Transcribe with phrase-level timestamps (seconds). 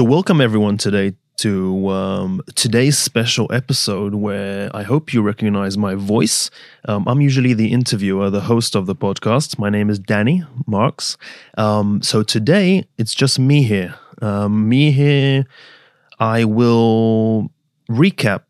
[0.00, 5.94] So, welcome everyone today to um, today's special episode where I hope you recognize my
[5.94, 6.50] voice.
[6.88, 9.58] Um, I'm usually the interviewer, the host of the podcast.
[9.58, 11.18] My name is Dani Marks.
[11.58, 13.94] Um, so, today it's just me here.
[14.22, 15.44] Um, me here,
[16.18, 17.50] I will
[17.90, 18.44] recap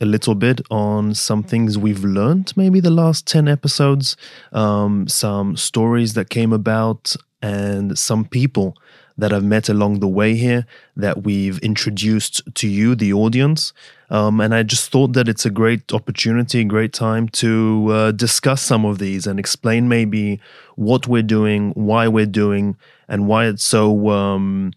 [0.00, 4.16] a little bit on some things we've learned, maybe the last 10 episodes,
[4.52, 8.76] um, some stories that came about, and some people
[9.22, 10.66] that I've met along the way here
[10.96, 13.72] that we've introduced to you, the audience.
[14.10, 18.10] Um, and I just thought that it's a great opportunity, a great time to uh,
[18.10, 20.40] discuss some of these and explain maybe
[20.74, 24.72] what we're doing, why we're doing, and why it's so um,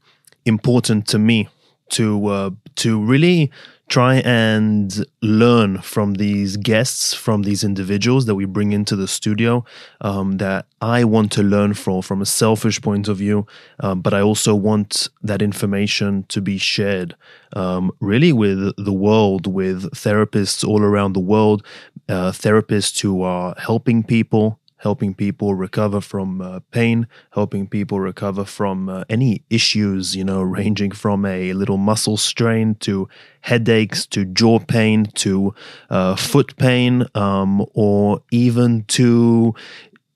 [0.46, 1.50] important to me
[1.90, 3.52] to uh, to really
[3.88, 9.64] try and learn from these guests, from these individuals that we bring into the studio
[10.02, 13.46] um, that I want to learn from, from a selfish point of view.
[13.80, 17.16] Um, but I also want that information to be shared
[17.56, 21.64] um, really with the world, with therapists all around the world,
[22.10, 28.46] uh, therapists who are helping people helping people recover from uh, pain, helping people recover
[28.46, 33.08] from uh, any issues, you know, ranging from a little muscle strain to
[33.42, 35.54] headaches to jaw pain to
[35.90, 39.54] uh, foot pain, um, or even to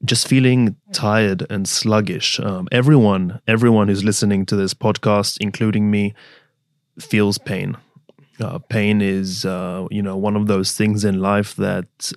[0.06, 2.40] just feeling tired and sluggish.
[2.40, 6.14] Um, everyone, everyone who's listening to this podcast, including me,
[7.00, 7.78] feels pain.
[8.40, 12.14] Uh, pain is, uh, you know, one of those things in life that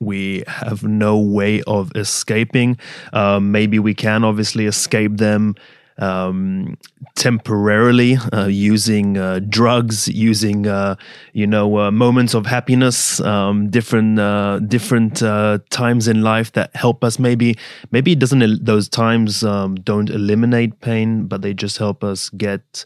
[0.00, 2.78] we have no way of escaping.
[3.12, 5.54] Um, maybe we can obviously escape them
[5.98, 6.78] um,
[7.16, 10.94] temporarily uh, using uh, drugs, using uh,
[11.32, 16.74] you know uh, moments of happiness, um, different uh, different uh, times in life that
[16.76, 17.18] help us.
[17.18, 17.56] Maybe
[17.90, 22.84] maybe it doesn't those times um, don't eliminate pain, but they just help us get.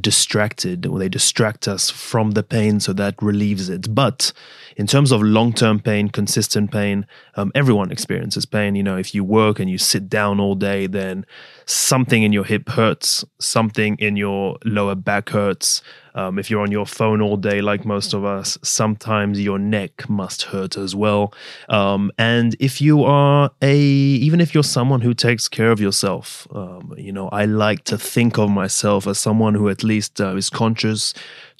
[0.00, 4.32] Distracted or they distract us from the pain so that relieves it but
[4.76, 8.74] in terms of long term pain, consistent pain, um, everyone experiences pain.
[8.74, 11.24] You know, if you work and you sit down all day, then
[11.64, 15.82] something in your hip hurts, something in your lower back hurts.
[16.16, 20.08] Um, if you're on your phone all day, like most of us, sometimes your neck
[20.08, 21.32] must hurt as well.
[21.68, 26.48] Um, and if you are a, even if you're someone who takes care of yourself,
[26.52, 30.34] um, you know, I like to think of myself as someone who at least uh,
[30.36, 31.12] is conscious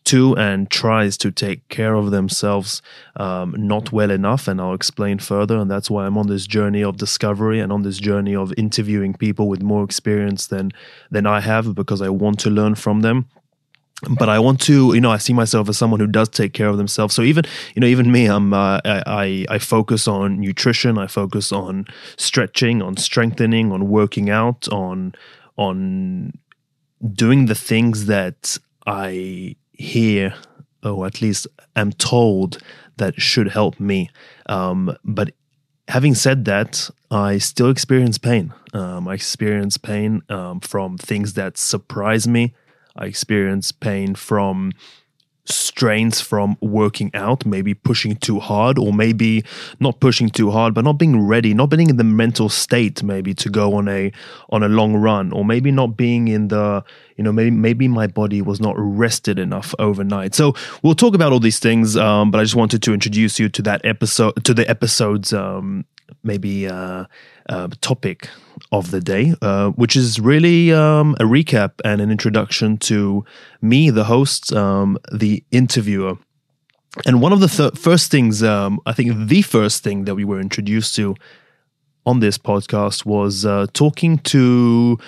[0.07, 2.81] to and tries to take care of themselves
[3.17, 4.49] um, not well enough.
[4.49, 5.59] And I'll explain further.
[5.59, 9.15] And that's why I'm on this journey of discovery and on this journey of interviewing
[9.15, 10.71] people with more experience than
[11.11, 13.27] than I have because I want to learn from them
[14.11, 16.69] but I want to, you know, I see myself as someone who does take care
[16.69, 17.15] of themselves.
[17.15, 20.99] So even, you know, even me, I'm, uh, I, I focus on nutrition.
[20.99, 21.87] I focus on
[22.17, 25.15] stretching, on strengthening, on working out, on,
[25.57, 26.37] on
[27.13, 30.35] doing the things that I hear,
[30.83, 32.59] or at least am told
[32.99, 34.11] that should help me.
[34.47, 35.33] Um, but
[35.89, 38.53] having said that, I still experience pain.
[38.75, 42.55] Um, I experience pain um, from things that surprise me.
[42.97, 44.73] I experience pain from
[45.49, 49.45] strains from working out, maybe pushing too hard, or maybe
[49.81, 53.35] not pushing too hard, but not being ready, not being in the mental state maybe
[53.35, 54.13] to go on a
[54.51, 56.85] on a long run, or maybe not being in the
[57.17, 60.35] you know maybe maybe my body was not rested enough overnight.
[60.35, 63.49] So we'll talk about all these things, um, but I just wanted to introduce you
[63.51, 65.85] to that episode to the episodes um,
[66.23, 66.69] maybe.
[66.69, 67.05] Uh,
[67.49, 68.29] uh, topic
[68.73, 73.25] of the day, uh, which is really um, a recap and an introduction to
[73.63, 76.17] me, the host, um, the interviewer.
[77.05, 80.25] And one of the th- first things, um, I think the first thing that we
[80.25, 81.15] were introduced to
[82.05, 84.99] on this podcast was uh, talking to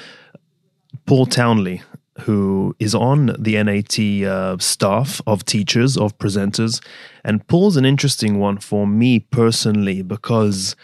[1.06, 1.82] Paul Townley,
[2.20, 3.98] who is on the NAT
[4.28, 6.84] uh, staff of teachers, of presenters.
[7.24, 10.74] And Paul's an interesting one for me personally because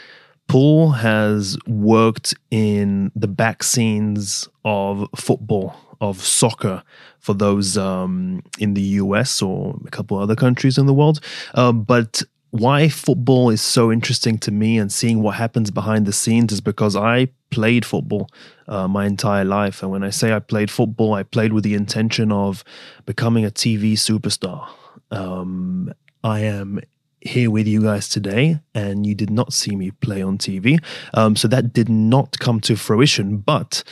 [0.48, 6.82] Paul has worked in the back scenes of football, of soccer,
[7.18, 11.20] for those um, in the US or a couple other countries in the world.
[11.54, 12.22] Uh, but
[12.54, 16.60] why football is so interesting to me and seeing what happens behind the scenes is
[16.60, 18.28] because I played football
[18.68, 19.82] uh, my entire life.
[19.82, 22.62] And when I say I played football, I played with the intention of
[23.06, 24.68] becoming a TV superstar.
[25.10, 25.92] Um,
[26.22, 26.78] I am
[27.20, 30.78] here with you guys today, and you did not see me play on TV.
[31.12, 33.38] Um, so that did not come to fruition.
[33.38, 33.82] But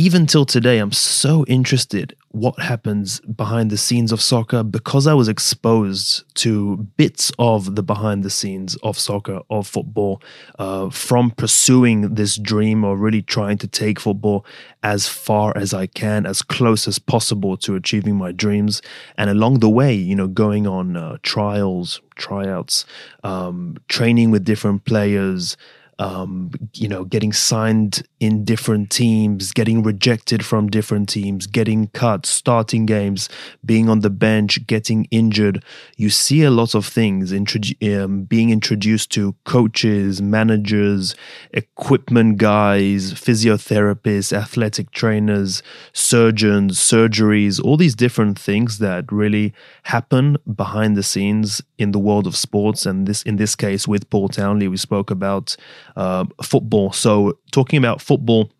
[0.00, 5.12] even till today, I'm so interested what happens behind the scenes of soccer because I
[5.12, 10.22] was exposed to bits of the behind the scenes of soccer, of football,
[10.58, 14.46] uh, from pursuing this dream of really trying to take football
[14.82, 18.80] as far as I can, as close as possible to achieving my dreams.
[19.18, 22.86] And along the way, you know, going on uh, trials, tryouts,
[23.22, 25.58] um, training with different players
[26.00, 32.26] um, you know, getting signed in different teams, getting rejected from different teams, getting cut,
[32.26, 33.30] starting games,
[33.64, 35.64] being on the bench, getting injured.
[35.96, 41.16] You see a lot of things, um, being introduced to coaches, managers,
[41.52, 45.62] equipment guys, physiotherapists, athletic trainers,
[45.94, 52.26] surgeons, surgeries, all these different things that really happen behind the scenes in the world
[52.26, 52.84] of sports.
[52.84, 55.56] And this, in this case, with Paul Townley, we spoke about
[55.96, 56.92] uh, football.
[56.92, 58.50] So, talking about football,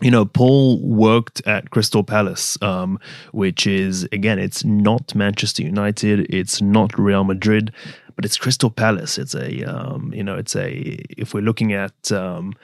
[0.00, 2.98] you know, Paul worked at Crystal Palace, um,
[3.30, 7.72] which is, again, it's not Manchester United, it's not Real Madrid,
[8.16, 9.18] but it's Crystal Palace.
[9.18, 10.68] It's a, um, you know, it's a,
[11.16, 12.54] if we're looking at, um,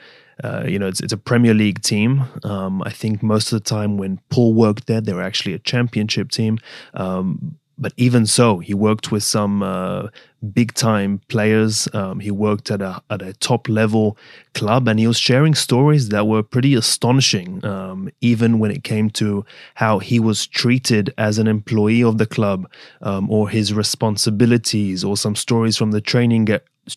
[0.43, 2.25] uh, you know, it's, it's a Premier League team.
[2.43, 5.59] Um, I think most of the time when Paul worked there, they were actually a
[5.59, 6.59] championship team.
[6.93, 10.07] Um, but even so, he worked with some uh,
[10.53, 11.87] big time players.
[11.93, 14.17] Um, he worked at a at a top level
[14.53, 17.63] club, and he was sharing stories that were pretty astonishing.
[17.65, 19.45] Um, even when it came to
[19.75, 22.69] how he was treated as an employee of the club,
[23.01, 26.47] um, or his responsibilities, or some stories from the training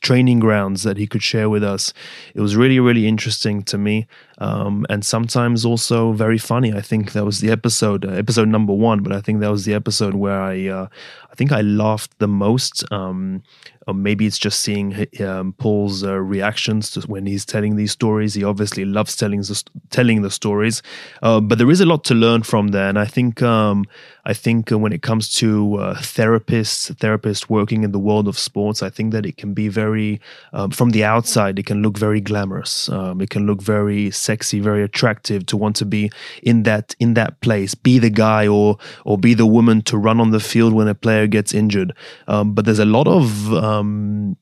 [0.00, 1.92] training grounds that he could share with us.
[2.34, 4.06] It was really, really interesting to me,
[4.38, 6.72] um, and sometimes also very funny.
[6.72, 9.64] I think that was the episode, uh, episode number one, but I think that was
[9.64, 10.88] the episode where I, uh,
[11.30, 12.84] I think I laughed the most.
[12.92, 13.42] Um,
[13.86, 18.34] or maybe it's just seeing um, Paul's uh, reactions to when he's telling these stories.
[18.34, 20.82] He obviously loves telling the, telling the stories,
[21.22, 22.88] uh, but there is a lot to learn from there.
[22.88, 23.84] And I think um,
[24.24, 28.82] I think when it comes to uh, therapists, therapists working in the world of sports,
[28.82, 30.20] I think that it can be very
[30.52, 31.58] um, from the outside.
[31.58, 32.88] It can look very glamorous.
[32.88, 36.10] Um, it can look very sexy, very attractive to want to be
[36.42, 40.20] in that in that place, be the guy or or be the woman to run
[40.20, 41.92] on the field when a player gets injured.
[42.28, 44.36] Um, but there's a lot of um,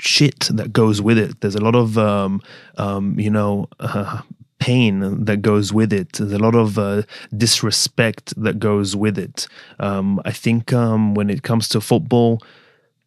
[0.00, 1.40] shit that goes with it.
[1.40, 2.40] There's a lot of, um,
[2.76, 4.22] um, you know, uh,
[4.58, 6.14] pain that goes with it.
[6.14, 7.02] There's a lot of uh,
[7.36, 9.46] disrespect that goes with it.
[9.78, 12.42] Um, I think um, when it comes to football,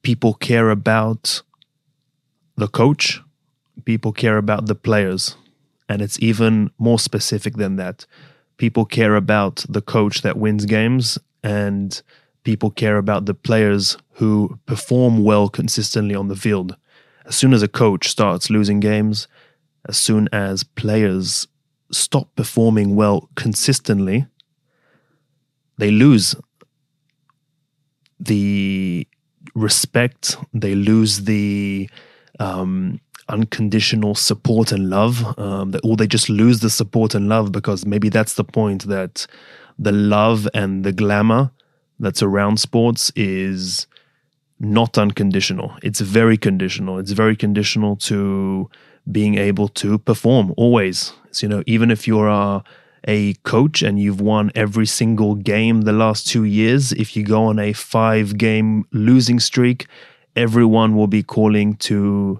[0.02, 1.42] people care about
[2.58, 3.22] the coach,
[3.86, 5.36] people care about the players.
[5.90, 8.06] And it's even more specific than that.
[8.58, 12.02] People care about the coach that wins games and
[12.44, 16.76] people care about the players who perform well consistently on the field.
[17.26, 19.28] As soon as a coach starts losing games,
[19.88, 21.48] as soon as players
[21.92, 24.26] stop performing well consistently,
[25.78, 26.36] they lose
[28.20, 29.08] the
[29.56, 31.90] respect, they lose the
[32.40, 33.00] um,
[33.32, 38.10] unconditional support and love, um, or they just lose the support and love because maybe
[38.10, 39.26] that's the point that
[39.80, 41.52] the love and the glamour
[42.00, 43.88] that's around sports is
[44.60, 45.76] not unconditional.
[45.82, 47.00] It's very conditional.
[47.00, 48.70] It's very conditional to
[49.12, 51.14] being able to perform always.
[51.32, 52.64] So, you know, even if you're a,
[53.08, 57.46] a coach and you've won every single game the last two years, if you go
[57.46, 59.88] on a five game losing streak,
[60.36, 62.40] everyone will be calling to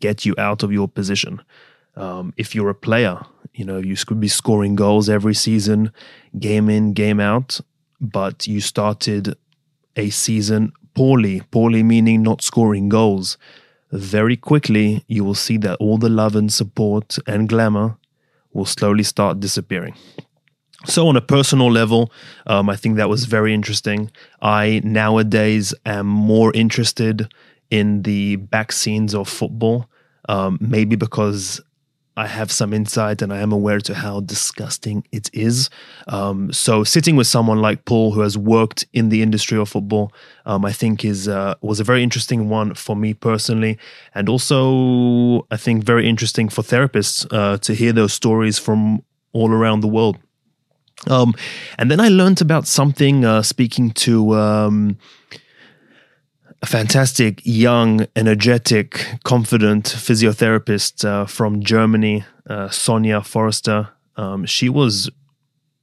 [0.00, 1.42] get you out of your position.
[1.96, 3.20] Um, if you're a player,
[3.54, 5.92] you know, you could be scoring goals every season,
[6.38, 7.60] game in, game out,
[8.00, 9.36] but you started
[9.96, 13.36] a season poorly, poorly meaning not scoring goals.
[13.90, 17.96] Very quickly, you will see that all the love and support and glamour
[18.52, 19.94] will slowly start disappearing.
[20.84, 22.10] So, on a personal level,
[22.46, 24.10] um, I think that was very interesting.
[24.40, 27.28] I nowadays am more interested
[27.72, 29.88] in the back scenes of football,
[30.28, 31.58] um, maybe because
[32.18, 35.70] I have some insight and I am aware to how disgusting it is.
[36.06, 40.12] Um, so sitting with someone like Paul, who has worked in the industry of football,
[40.44, 43.78] um, I think is uh, was a very interesting one for me personally,
[44.14, 49.02] and also I think very interesting for therapists uh, to hear those stories from
[49.32, 50.18] all around the world.
[51.08, 51.34] Um,
[51.78, 54.98] and then I learned about something uh, speaking to um,
[56.62, 63.88] a fantastic, young, energetic, confident physiotherapist uh, from Germany, uh, Sonia Forrester.
[64.16, 65.10] Um, she was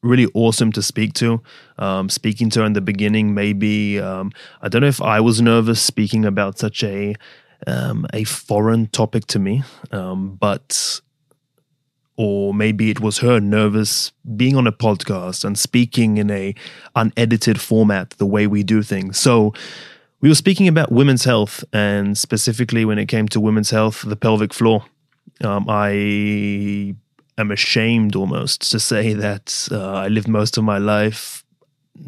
[0.02, 1.42] really awesome to speak to.
[1.78, 4.32] Um, speaking to her in the beginning, maybe um,
[4.62, 7.16] I don't know if I was nervous speaking about such a
[7.68, 11.02] um, a foreign topic to me, um, but
[12.16, 16.56] or maybe it was her nervous being on a podcast and speaking in a
[16.96, 19.54] unedited format the way we do things so
[20.22, 24.16] we were speaking about women's health and specifically when it came to women's health the
[24.16, 24.86] pelvic floor
[25.44, 25.90] um, i
[27.38, 31.44] am ashamed almost to say that uh, i lived most of my life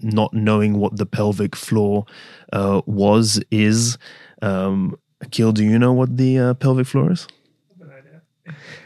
[0.02, 2.06] not knowing what the pelvic floor
[2.54, 3.98] uh, was is
[4.42, 7.28] um, Akil, do you know what the uh, pelvic floor is?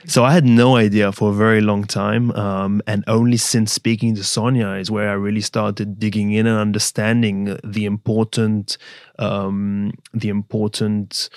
[0.07, 4.15] So I had no idea for a very long time, um, and only since speaking
[4.15, 8.77] to Sonia is where I really started digging in and understanding the important,
[9.17, 11.29] um, the important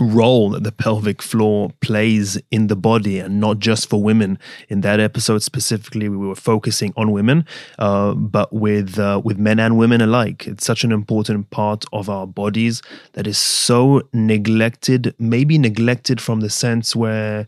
[0.00, 4.38] role that the pelvic floor plays in the body and not just for women
[4.68, 7.44] in that episode specifically we were focusing on women
[7.78, 12.08] uh, but with uh, with men and women alike it's such an important part of
[12.08, 17.46] our bodies that is so neglected maybe neglected from the sense where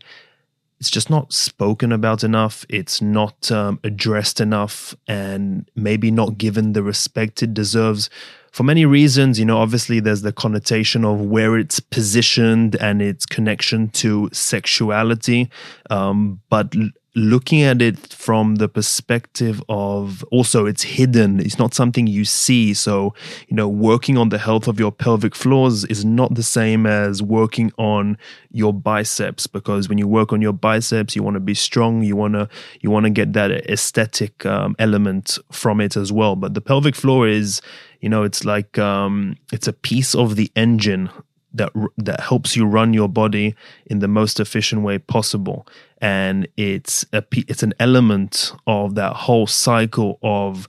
[0.81, 2.65] it's just not spoken about enough.
[2.67, 8.09] It's not um, addressed enough, and maybe not given the respect it deserves
[8.51, 9.39] for many reasons.
[9.39, 15.49] You know, obviously, there's the connotation of where it's positioned and its connection to sexuality.
[15.89, 16.73] Um, but
[17.13, 22.73] looking at it from the perspective of also it's hidden it's not something you see
[22.73, 23.13] so
[23.49, 27.21] you know working on the health of your pelvic floors is not the same as
[27.21, 28.17] working on
[28.49, 32.15] your biceps because when you work on your biceps you want to be strong you
[32.15, 32.47] want to
[32.79, 36.95] you want to get that aesthetic um, element from it as well but the pelvic
[36.95, 37.61] floor is
[38.01, 41.09] you know it's like um, it's a piece of the engine
[41.53, 43.55] that that helps you run your body
[43.85, 45.67] in the most efficient way possible.
[46.01, 50.67] And it's a it's an element of that whole cycle of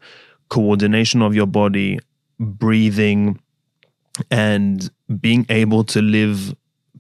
[0.49, 1.99] coordination of your body
[2.39, 3.41] breathing
[4.31, 6.55] and being able to live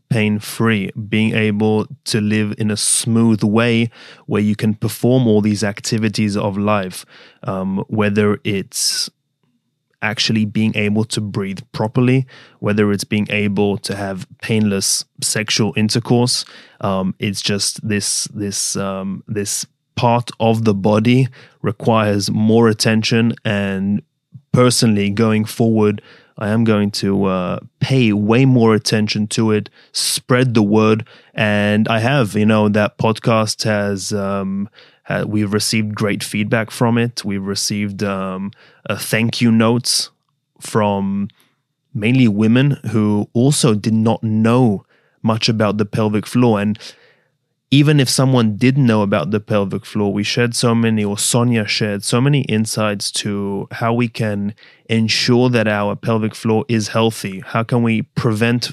[0.08, 3.90] pain free being able to live in a smooth way
[4.26, 7.06] where you can perform all these activities of life
[7.44, 9.10] um, whether it's
[10.02, 12.26] actually being able to breathe properly,
[12.58, 16.44] whether it's being able to have painless sexual intercourse.
[16.80, 21.28] Um, it's just this this um, this part of the body
[21.62, 23.34] requires more attention.
[23.44, 24.02] And
[24.52, 26.02] personally, going forward,
[26.38, 31.86] I am going to uh, pay way more attention to it, spread the word, and
[31.88, 32.34] I have.
[32.34, 34.12] You know that podcast has.
[34.12, 34.68] Um,
[35.12, 37.24] uh, we've received great feedback from it.
[37.24, 38.50] We've received um,
[38.90, 40.10] thank you notes
[40.60, 41.28] from
[41.92, 44.86] mainly women who also did not know
[45.22, 46.60] much about the pelvic floor.
[46.60, 46.78] And
[47.70, 51.66] even if someone did know about the pelvic floor, we shared so many, or Sonia
[51.66, 54.54] shared so many insights to how we can
[54.86, 57.40] ensure that our pelvic floor is healthy.
[57.40, 58.70] How can we prevent,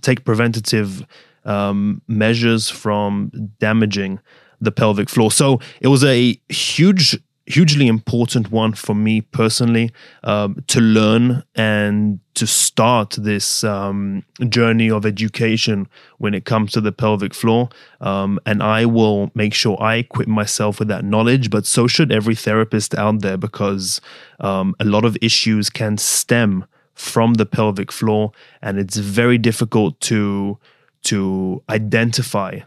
[0.00, 1.04] take preventative
[1.44, 4.20] um, measures from damaging
[4.60, 5.30] the pelvic floor.
[5.30, 9.90] So it was a huge, hugely important one for me personally
[10.24, 16.80] um, to learn and to start this um, journey of education when it comes to
[16.80, 17.68] the pelvic floor.
[18.00, 22.12] Um, and I will make sure I equip myself with that knowledge, but so should
[22.12, 24.00] every therapist out there because
[24.40, 28.32] um, a lot of issues can stem from the pelvic floor,
[28.62, 30.58] and it's very difficult to
[31.02, 32.58] to identify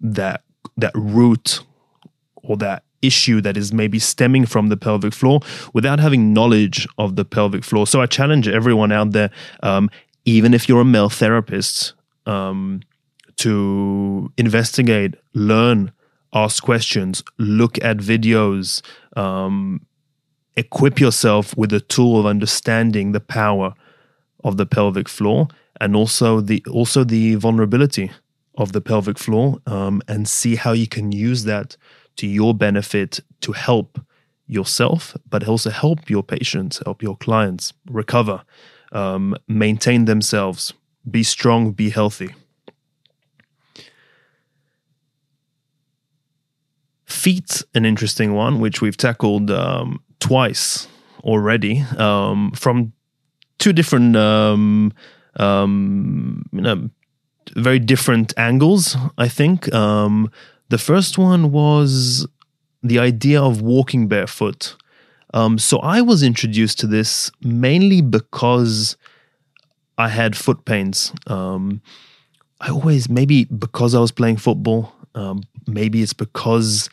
[0.00, 0.42] that
[0.76, 1.60] that root
[2.36, 5.40] or that issue that is maybe stemming from the pelvic floor
[5.72, 7.86] without having knowledge of the pelvic floor.
[7.86, 9.30] So I challenge everyone out there,
[9.62, 9.90] um,
[10.24, 11.94] even if you're a male therapist,
[12.26, 12.80] um,
[13.36, 15.92] to investigate, learn,
[16.34, 18.82] ask questions, look at videos,
[19.16, 19.80] um,
[20.56, 23.72] equip yourself with a tool of understanding the power
[24.44, 25.48] of the pelvic floor
[25.80, 28.10] and also the also the vulnerability
[28.60, 31.78] of the pelvic floor um, and see how you can use that
[32.16, 33.98] to your benefit to help
[34.46, 38.42] yourself, but also help your patients, help your clients recover,
[38.92, 40.74] um, maintain themselves,
[41.10, 42.34] be strong, be healthy.
[47.06, 50.86] Feet, an interesting one, which we've tackled um, twice
[51.24, 52.92] already um, from
[53.58, 54.92] two different um,
[55.36, 56.90] um, you know,
[57.56, 59.72] very different angles, I think.
[59.74, 60.30] Um,
[60.68, 62.26] the first one was
[62.82, 64.76] the idea of walking barefoot.
[65.34, 68.96] Um, so I was introduced to this mainly because
[69.98, 71.12] I had foot pains.
[71.26, 71.82] Um,
[72.60, 76.90] I always, maybe because I was playing football, um, maybe it's because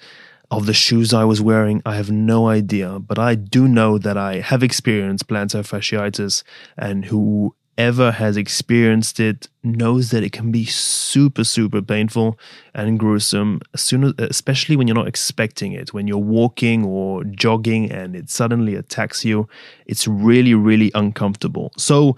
[0.50, 1.82] of the shoes I was wearing.
[1.86, 6.44] I have no idea, but I do know that I have experienced plantar fasciitis
[6.78, 12.40] and who whoever has experienced it knows that it can be super, super painful
[12.74, 13.62] and gruesome.
[13.74, 18.16] As soon as, especially when you're not expecting it, when you're walking or jogging and
[18.16, 19.48] it suddenly attacks you,
[19.86, 21.72] it's really, really uncomfortable.
[21.78, 22.18] So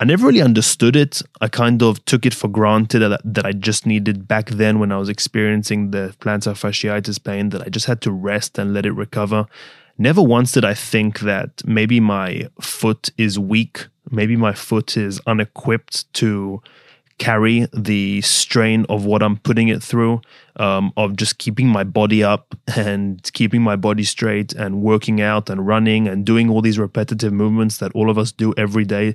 [0.00, 1.20] I never really understood it.
[1.40, 4.90] I kind of took it for granted that, that I just needed back then when
[4.90, 8.86] I was experiencing the plantar fasciitis pain that I just had to rest and let
[8.86, 9.46] it recover.
[9.98, 15.20] Never once did I think that maybe my foot is weak, maybe my foot is
[15.26, 16.62] unequipped to
[17.22, 20.20] carry the strain of what I'm putting it through,
[20.56, 25.48] um, of just keeping my body up and keeping my body straight and working out
[25.48, 29.14] and running and doing all these repetitive movements that all of us do every day,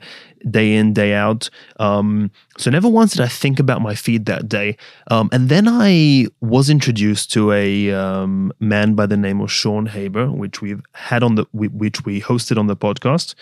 [0.49, 1.49] day in, day out.
[1.81, 4.77] Um, so never once did I think about my feet that day.
[5.11, 9.85] Um, and then I was introduced to a um, man by the name of Sean
[9.85, 13.35] Haber, which we've had on the, which we hosted on the podcast.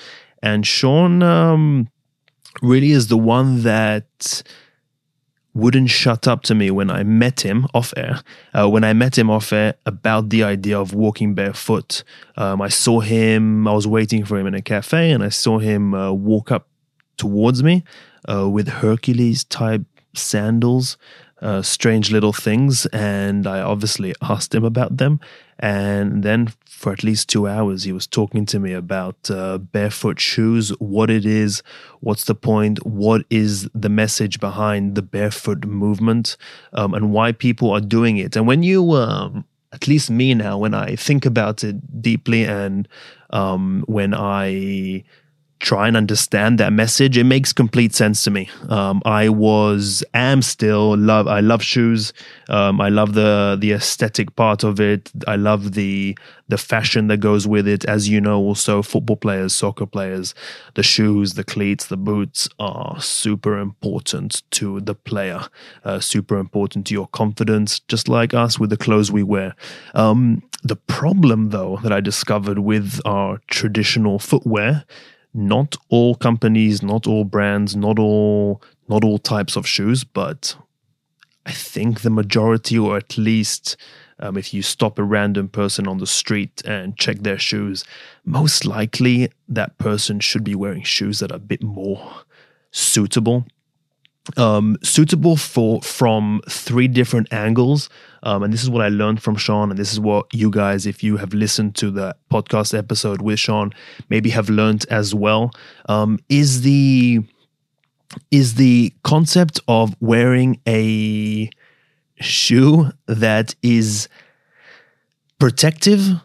[0.46, 1.90] And Sean, um,
[2.62, 4.44] really is the one that
[5.56, 8.22] wouldn't shut up to me when I met him off air.
[8.54, 12.04] Uh, when I met him off air about the idea of walking barefoot,
[12.38, 15.58] um, I saw him, I was waiting for him in a cafe, and I saw
[15.58, 16.68] him uh, walk up
[17.18, 17.84] towards me
[18.30, 19.84] uh, with Hercules type
[20.14, 20.98] sandals
[21.42, 25.20] uh, strange little things, and I obviously asked him about them.
[25.60, 30.20] And then for at least two hours, he was talking to me about uh, barefoot
[30.20, 31.64] shoes, what it is,
[32.02, 36.36] what's the point, what is the message behind the barefoot movement,
[36.74, 38.36] um, and why people are doing it.
[38.36, 42.88] And when you, um, at least me now, when I think about it deeply and
[43.30, 45.04] um, when I
[45.66, 48.48] try and understand that message, it makes complete sense to me.
[48.70, 51.28] Um, I was, am still love.
[51.28, 52.14] I love shoes.
[52.50, 55.12] Um, I love the the aesthetic part of it.
[55.28, 56.16] I love the
[56.48, 57.84] the fashion that goes with it.
[57.86, 60.36] As you know, also football players, soccer players,
[60.76, 65.42] the shoes, the cleats, the boots are super important to the player.
[65.84, 69.56] Uh, super important to your confidence, just like us with the clothes we wear.
[69.96, 74.86] Um, the problem, though, that I discovered with our traditional footwear
[75.36, 80.56] not all companies, not all brands, not all not all types of shoes, but
[81.46, 83.76] I think the majority, or at least
[84.20, 87.84] um, if you stop a random person on the street and check their shoes,
[88.24, 92.22] most likely that person should be wearing shoes that are a bit more
[92.72, 93.46] suitable
[94.38, 97.90] um, suitable for from three different angles.
[98.24, 100.86] Um, and this is what I learned from Sean, and this is what you guys,
[100.86, 103.72] if you have listened to the podcast episode with Sean,
[104.10, 105.52] maybe have learned as well.
[105.88, 107.22] Um, is the
[108.32, 111.50] is the concept of wearing a
[112.20, 114.08] shoe that is
[115.38, 116.22] protective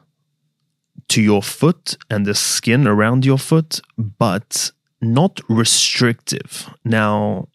[1.08, 6.70] to your foot and the skin around your foot, but not restrictive.
[6.84, 7.48] Now,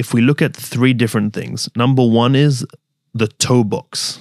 [0.00, 2.66] if we look at three different things, number one is
[3.12, 4.18] the toe box.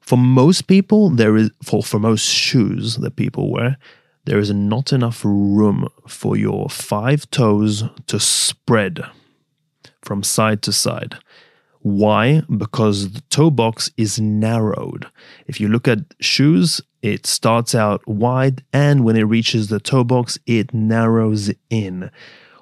[0.00, 3.78] For most people, there is for, for most shoes that people wear,
[4.24, 9.00] there is not enough room for your five toes to spread
[10.02, 11.14] from side to side.
[11.78, 12.42] Why?
[12.56, 15.06] Because the toe box is narrowed.
[15.46, 20.02] If you look at shoes, it starts out wide, and when it reaches the toe
[20.02, 22.10] box, it narrows in.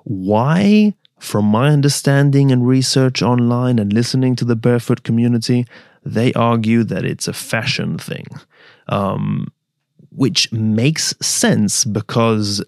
[0.05, 0.95] Why?
[1.21, 5.67] From my understanding and research online and listening to the barefoot community,
[6.03, 8.27] they argue that it's a fashion thing,
[8.89, 9.53] um,
[10.11, 12.65] which makes sense because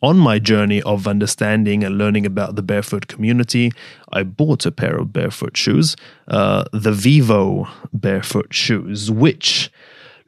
[0.00, 3.72] on my journey of understanding and learning about the barefoot community,
[4.12, 5.96] I bought a pair of barefoot shoes,
[6.28, 9.72] uh, the Vivo barefoot shoes, which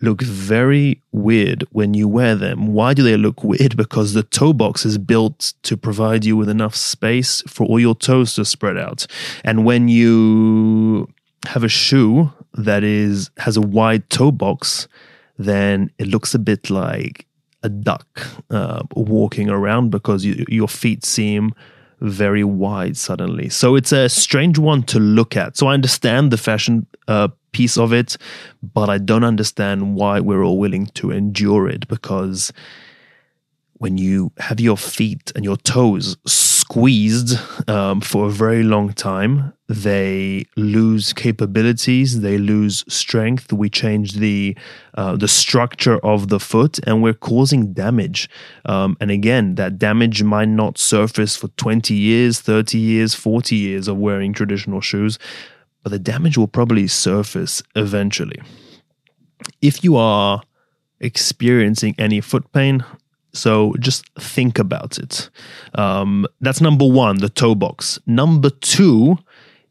[0.01, 2.69] look very weird when you wear them.
[2.69, 3.77] Why do they look weird?
[3.89, 7.95] Because the toe box is built to provide you with enough space for all your
[7.95, 9.07] toes to spread out.
[9.45, 11.09] And when you
[11.47, 14.89] have a shoe that is has a wide toe box,
[15.39, 17.27] then it looks a bit like
[17.63, 21.53] a duck uh, walking around because you, your feet seem
[22.01, 23.49] very wide suddenly.
[23.49, 25.57] So it's a strange one to look at.
[25.57, 28.17] So I understand the fashion uh, piece of it,
[28.63, 32.53] but I don't understand why we're all willing to endure it because
[33.75, 36.17] when you have your feet and your toes
[36.69, 43.51] squeezed um, for a very long time, they lose capabilities, they lose strength.
[43.55, 44.55] We change the
[44.95, 48.29] uh, the structure of the foot, and we're causing damage.
[48.67, 53.89] Um, and again, that damage might not surface for twenty years, thirty years, forty years
[53.89, 55.19] of wearing traditional shoes,
[55.83, 58.41] but the damage will probably surface eventually.
[59.63, 60.43] If you are
[61.01, 62.85] experiencing any foot pain,
[63.33, 65.31] So just think about it.
[65.75, 67.99] Um, that's number one, the toe box.
[68.07, 69.19] Number two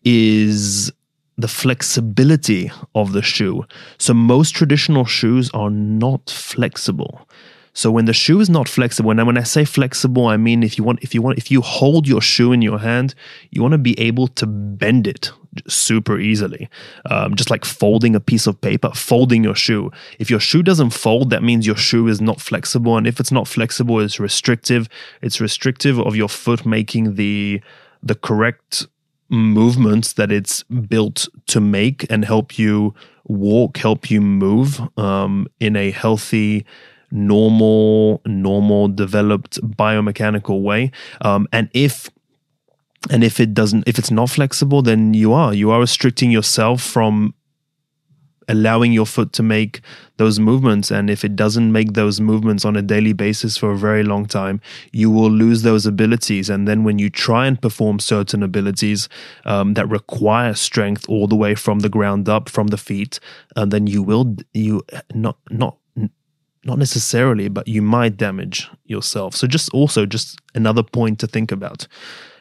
[0.04, 0.91] is
[1.38, 3.65] the flexibility of the shoe.
[3.98, 7.28] So most traditional shoes are not flexible.
[7.74, 10.80] So when the shoe is not flexible, and when I say flexible, I mean if
[10.80, 13.13] you want, if you want, if you hold your shoe in your hand,
[13.52, 15.32] you want to be able to bend it
[15.67, 16.70] super easily,
[17.10, 19.91] um, just like folding a piece of paper, folding your shoe.
[20.20, 23.32] If your shoe doesn't fold, that means your shoe is not flexible, and if it's
[23.32, 24.88] not flexible, it's restrictive.
[25.22, 27.62] It's restrictive of your foot making the
[28.04, 28.88] the correct
[29.30, 32.93] movements that it's built to make and help you
[33.26, 36.65] walk, help you move um, in a healthy
[37.12, 40.91] normal, normal, developed biomechanical way.
[41.22, 42.10] Um, and if
[43.10, 46.82] and if it doesn't, if it's not flexible, then you are you are restricting yourself
[46.82, 47.34] from
[48.48, 49.82] allowing your foot to make
[50.17, 50.89] those movements.
[50.89, 54.26] And if it doesn't make those movements on a daily basis for a very long
[54.26, 56.50] time, you will lose those abilities.
[56.50, 59.10] And then when you try and perform certain abilities
[59.46, 63.20] um, that require strength all the way from the ground up, from the feet,
[63.56, 64.82] and then you will you
[65.13, 65.78] not not
[66.63, 69.36] not necessarily, but you might damage yourself.
[69.36, 71.88] So just also just another point to think about.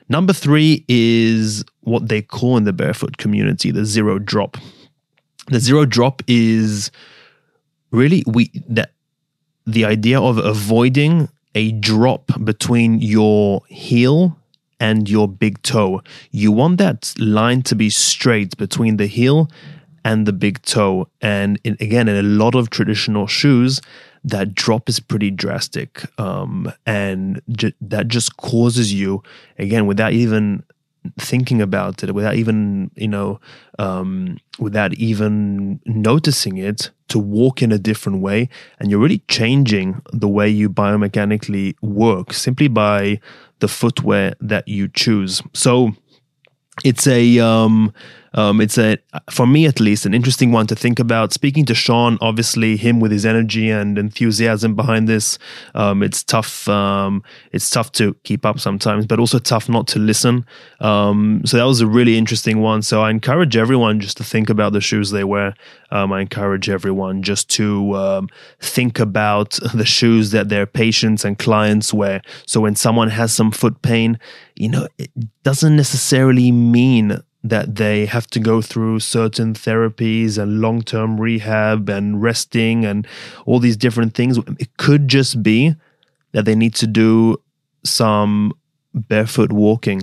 [0.09, 4.57] Number three is what they call in the barefoot community the zero drop.
[5.49, 6.91] The zero drop is
[7.91, 8.93] really we that
[9.67, 14.39] the idea of avoiding a drop between your heel
[14.79, 16.03] and your big toe.
[16.31, 19.51] You want that line to be straight between the heel
[20.05, 21.09] and the big toe.
[21.21, 23.81] And in, again, in a lot of traditional shoes,
[24.25, 26.05] that drop is pretty drastic.
[26.19, 27.41] Um, and
[27.81, 29.23] that just causes you,
[29.59, 30.65] again, without even
[31.21, 33.41] thinking about it, without even, you know,
[33.79, 38.49] um, without even noticing it, to walk in a different way.
[38.81, 43.21] And you're really changing the way you biomechanically work simply by
[43.61, 45.43] the footwear that you choose.
[45.53, 45.93] So
[46.85, 47.93] it's a, um,
[48.35, 48.99] um, it's a,
[49.31, 51.33] for me at least, an interesting one to think about.
[51.33, 55.39] Speaking to Sean, obviously him with his energy and enthusiasm behind this,
[55.75, 56.69] um, it's tough.
[56.69, 60.45] Um, it's tough to keep up sometimes, but also tough not to listen.
[60.81, 62.83] Um, so that was a really interesting one.
[62.83, 65.55] So I encourage everyone just to think about the shoes they wear.
[65.91, 68.29] Um, I encourage everyone just to um,
[68.61, 72.23] think about the shoes that their patients and clients wear.
[72.47, 74.19] So when someone has some foot pain,
[74.57, 75.11] you know, it
[75.43, 81.89] doesn't necessarily mean that they have to go through certain therapies and long term rehab
[81.89, 83.07] and resting and
[83.45, 84.39] all these different things.
[84.59, 85.75] It could just be
[86.33, 87.37] that they need to do
[87.85, 88.53] some
[88.95, 90.03] barefoot walking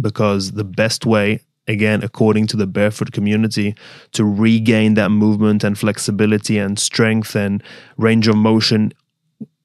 [0.00, 3.74] because the best way again according to the barefoot community
[4.12, 7.62] to regain that movement and flexibility and strength and
[7.96, 8.92] range of motion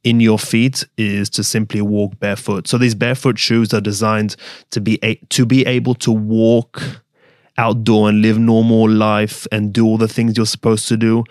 [0.03, 2.67] in your feet is to simply walk barefoot.
[2.67, 4.35] So these barefoot shoes are designed
[4.71, 7.01] to be a- to be able to walk
[7.57, 11.23] outdoor and live normal life and do all the things you're supposed to do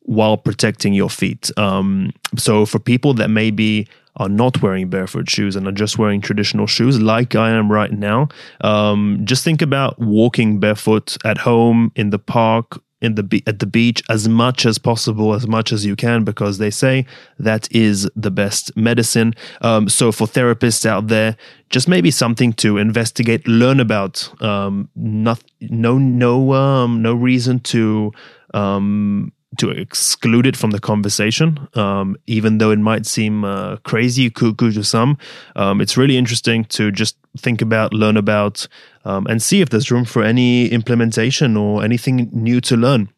[0.00, 1.50] while protecting your feet.
[1.56, 6.20] Um, so for people that maybe are not wearing barefoot shoes and are just wearing
[6.20, 8.28] traditional shoes, like I am right now,
[8.62, 13.66] um, just think about walking barefoot at home, in the park, in the at the
[13.66, 17.06] beach as much as possible, as much as you can, because they say
[17.38, 19.34] that is the best medicine.
[19.60, 21.36] Um, so for therapists out there,
[21.70, 24.30] just maybe something to investigate, learn about.
[24.42, 28.12] Um, not, no, no, um, no reason to
[28.54, 34.30] um, to exclude it from the conversation, um, even though it might seem uh, crazy,
[34.30, 35.18] cuckoo to some.
[35.56, 38.66] Um, it's really interesting to just think about, learn about,
[39.04, 43.08] um, and see if there's room for any implementation or anything new to learn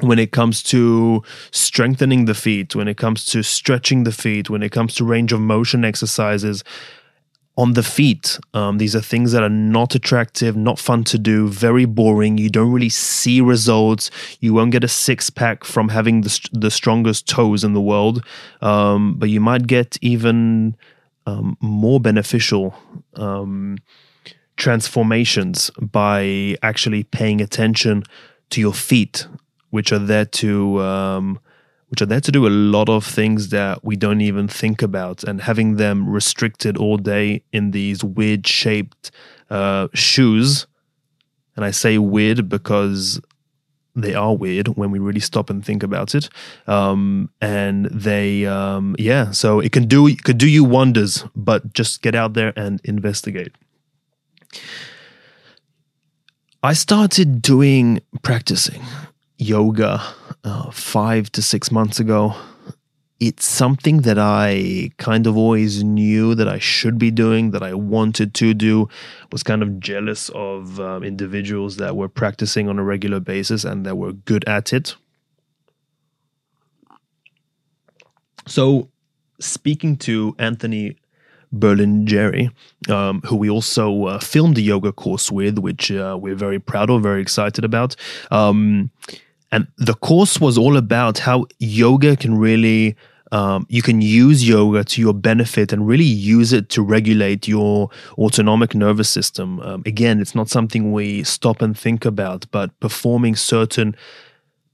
[0.00, 4.62] when it comes to strengthening the feet, when it comes to stretching the feet, when
[4.62, 6.64] it comes to range of motion exercises
[7.60, 8.38] on the feet.
[8.54, 12.38] Um, these are things that are not attractive, not fun to do, very boring.
[12.38, 14.10] You don't really see results.
[14.40, 18.24] You won't get a six pack from having the, the strongest toes in the world,
[18.62, 20.74] um, but you might get even
[21.26, 22.74] um, more beneficial
[23.16, 23.76] um,
[24.56, 28.04] transformations by actually paying attention
[28.48, 29.26] to your feet,
[29.68, 31.38] which are there to um,
[31.90, 35.24] which are there to do a lot of things that we don't even think about,
[35.24, 39.10] and having them restricted all day in these weird shaped
[39.50, 40.66] uh, shoes.
[41.56, 43.20] And I say weird because
[43.96, 46.28] they are weird when we really stop and think about it.
[46.66, 51.72] Um, and they, um, yeah, so it can do it could do you wonders, but
[51.72, 53.52] just get out there and investigate.
[56.62, 58.82] I started doing practicing
[59.40, 60.02] yoga
[60.44, 62.34] uh, five to six months ago.
[63.20, 67.74] it's something that I kind of always knew that I should be doing, that I
[67.74, 68.88] wanted to do.
[69.30, 73.84] Was kind of jealous of um, individuals that were practicing on a regular basis and
[73.84, 74.96] that were good at it.
[78.46, 78.88] So,
[79.38, 80.96] speaking to Anthony
[81.54, 82.50] Berlingeri,
[82.88, 86.88] um, who we also uh, filmed the yoga course with, which uh, we're very proud
[86.88, 87.96] of, very excited about.
[88.30, 88.90] Um,
[89.52, 92.96] and the course was all about how yoga can really
[93.32, 97.88] um, you can use yoga to your benefit and really use it to regulate your
[98.18, 99.60] autonomic nervous system.
[99.60, 103.94] Um, again, it's not something we stop and think about, but performing certain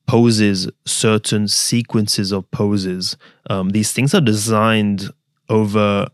[0.06, 3.16] poses, certain sequences of poses,
[3.50, 5.10] um, these things are designed
[5.48, 6.08] over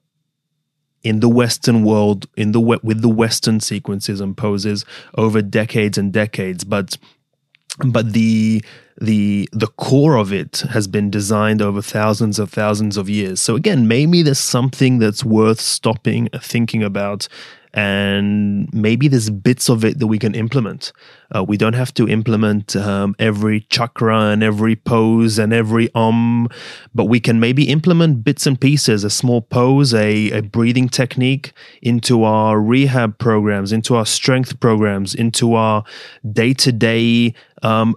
[1.04, 4.84] in the Western world, in the with the Western sequences and poses
[5.16, 6.96] over decades and decades, but
[7.78, 8.62] but the
[9.00, 13.40] the the core of it has been designed over thousands of thousands of years.
[13.40, 17.26] So again, maybe there's something that's worth stopping, thinking about,
[17.74, 20.92] and maybe there's bits of it that we can implement.
[21.34, 26.48] Uh, we don't have to implement um, every chakra and every pose and every um,
[26.94, 31.52] but we can maybe implement bits and pieces, a small pose, a, a breathing technique
[31.80, 35.82] into our rehab programs, into our strength programs, into our
[36.30, 37.34] day to day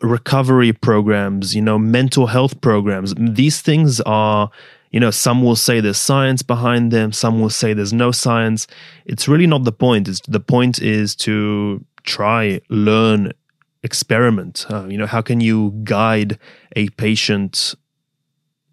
[0.02, 3.14] recovery programs, you know, mental health programs.
[3.18, 4.50] These things are
[4.92, 8.66] you know, some will say there's science behind them, some will say there's no science.
[9.06, 10.08] It's really not the point.
[10.08, 13.34] It's, the point is to try, learn,
[13.84, 14.66] experiment.
[14.70, 16.40] Uh, you know, how can you guide
[16.78, 17.76] a patient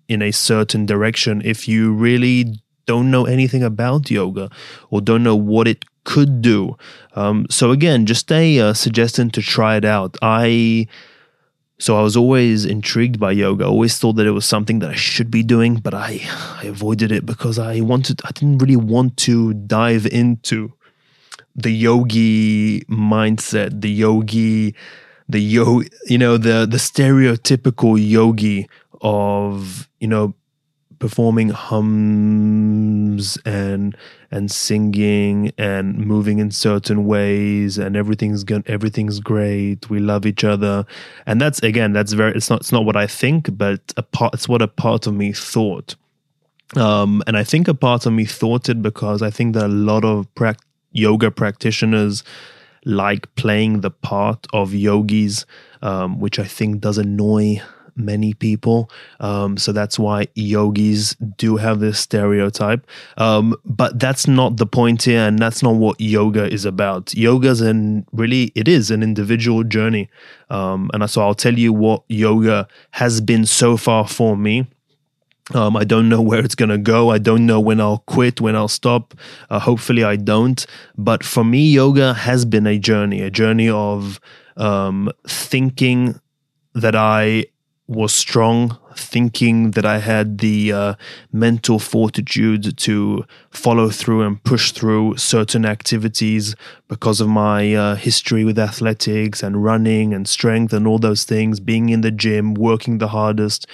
[0.06, 2.54] in a certain direction if you really
[2.86, 4.48] don't know anything about yoga
[4.90, 6.76] or don't know what it could do?
[7.14, 10.16] Um, so again, just a uh, suggestion to try it out.
[10.22, 10.86] I
[11.78, 13.66] so I was always intrigued by yoga.
[13.66, 16.20] Always thought that it was something that I should be doing, but I,
[16.62, 20.72] I avoided it because I wanted I didn't really want to dive into
[21.56, 24.74] the yogi mindset, the yogi
[25.28, 28.68] the yo you know the the stereotypical yogi
[29.00, 30.34] of you know
[31.02, 33.96] performing hums and
[34.30, 39.90] and singing and moving in certain ways and everything's good everything's great.
[39.90, 40.86] We love each other.
[41.26, 44.32] And that's again that's very it's not it's not what i think but a part
[44.32, 45.96] it's what a part of me thought.
[46.76, 49.78] Um and i think a part of me thought it because i think that a
[49.92, 50.62] lot of pra-
[50.92, 52.22] yoga practitioners
[52.84, 55.46] like playing the part of yogis
[55.82, 57.60] um, which i think does annoy
[57.96, 58.90] many people.
[59.20, 62.86] Um, so that's why yogis do have this stereotype.
[63.16, 67.14] Um, but that's not the point here, and that's not what yoga is about.
[67.14, 70.08] Yoga is an really it is an individual journey.
[70.50, 74.66] Um, and so I'll tell you what yoga has been so far for me.
[75.54, 77.10] Um, I don't know where it's going to go.
[77.10, 79.14] I don't know when I'll quit, when I'll stop.
[79.50, 80.64] Uh, hopefully, I don't.
[80.96, 84.20] But for me, yoga has been a journey, a journey of
[84.56, 86.20] um, thinking
[86.74, 87.46] that I
[87.92, 90.94] was strong, thinking that I had the uh,
[91.32, 96.54] mental fortitude to follow through and push through certain activities
[96.88, 101.60] because of my uh, history with athletics and running and strength and all those things,
[101.60, 103.66] being in the gym, working the hardest.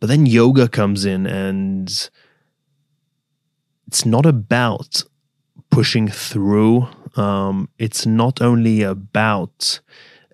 [0.00, 1.88] But then yoga comes in, and
[3.86, 5.04] it's not about
[5.70, 6.88] pushing through.
[7.16, 9.80] Um, it's not only about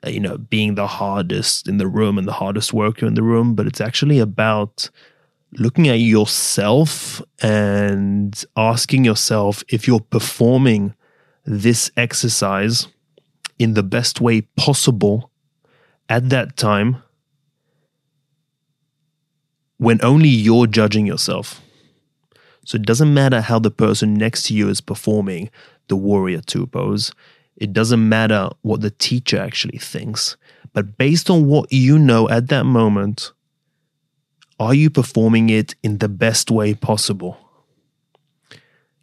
[0.06, 3.22] Uh, you know, being the hardest in the room and the hardest worker in the
[3.22, 4.90] room, but it's actually about
[5.52, 10.94] looking at yourself and asking yourself if you're performing
[11.44, 12.86] this exercise
[13.58, 15.30] in the best way possible
[16.08, 17.02] at that time
[19.78, 21.60] when only you're judging yourself.
[22.64, 25.50] So it doesn't matter how the person next to you is performing
[25.88, 27.12] the warrior two pose.
[27.58, 30.36] It doesn't matter what the teacher actually thinks,
[30.72, 33.32] but based on what you know at that moment,
[34.60, 37.36] are you performing it in the best way possible?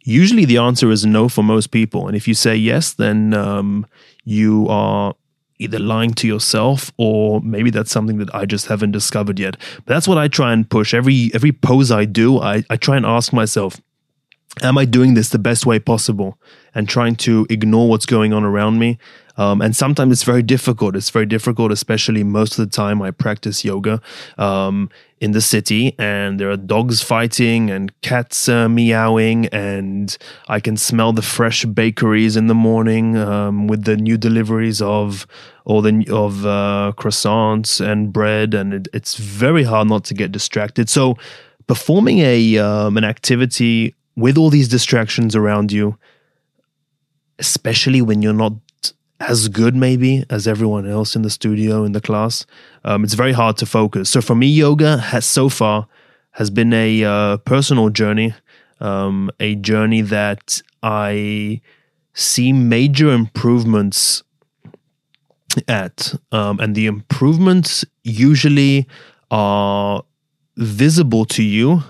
[0.00, 2.06] Usually the answer is no for most people.
[2.06, 3.86] And if you say yes, then um,
[4.24, 5.14] you are
[5.58, 9.56] either lying to yourself or maybe that's something that I just haven't discovered yet.
[9.84, 10.94] But that's what I try and push.
[10.94, 13.80] Every every pose I do, I, I try and ask myself,
[14.62, 16.38] am I doing this the best way possible
[16.74, 18.98] and trying to ignore what's going on around me?
[19.38, 20.96] Um, and sometimes it's very difficult.
[20.96, 24.00] It's very difficult, especially most of the time I practice yoga
[24.38, 24.88] um,
[25.20, 30.16] in the city and there are dogs fighting and cats uh, meowing and
[30.48, 35.26] I can smell the fresh bakeries in the morning um, with the new deliveries of
[35.66, 40.32] all the of uh, croissants and bread and it, it's very hard not to get
[40.32, 40.88] distracted.
[40.88, 41.16] So
[41.66, 45.98] performing a um, an activity with all these distractions around you,
[47.38, 48.54] especially when you're not
[49.20, 52.46] as good maybe as everyone else in the studio in the class,
[52.84, 54.10] um, it's very hard to focus.
[54.10, 55.86] So for me, yoga has so far
[56.32, 58.34] has been a uh, personal journey,
[58.80, 61.62] um, a journey that I
[62.12, 64.22] see major improvements
[65.66, 68.86] at, um, and the improvements usually
[69.30, 70.02] are
[70.56, 71.82] visible to you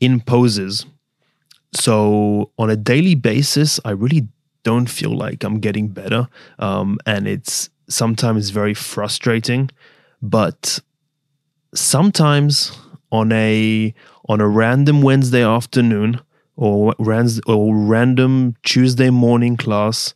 [0.00, 0.84] in poses.
[1.72, 4.28] So on a daily basis, I really
[4.62, 6.28] don't feel like I'm getting better.
[6.58, 9.70] Um, and it's sometimes very frustrating.
[10.22, 10.80] But
[11.74, 12.72] sometimes
[13.10, 13.94] on a
[14.28, 16.20] on a random Wednesday afternoon
[16.56, 16.94] or
[17.46, 20.12] or random Tuesday morning class,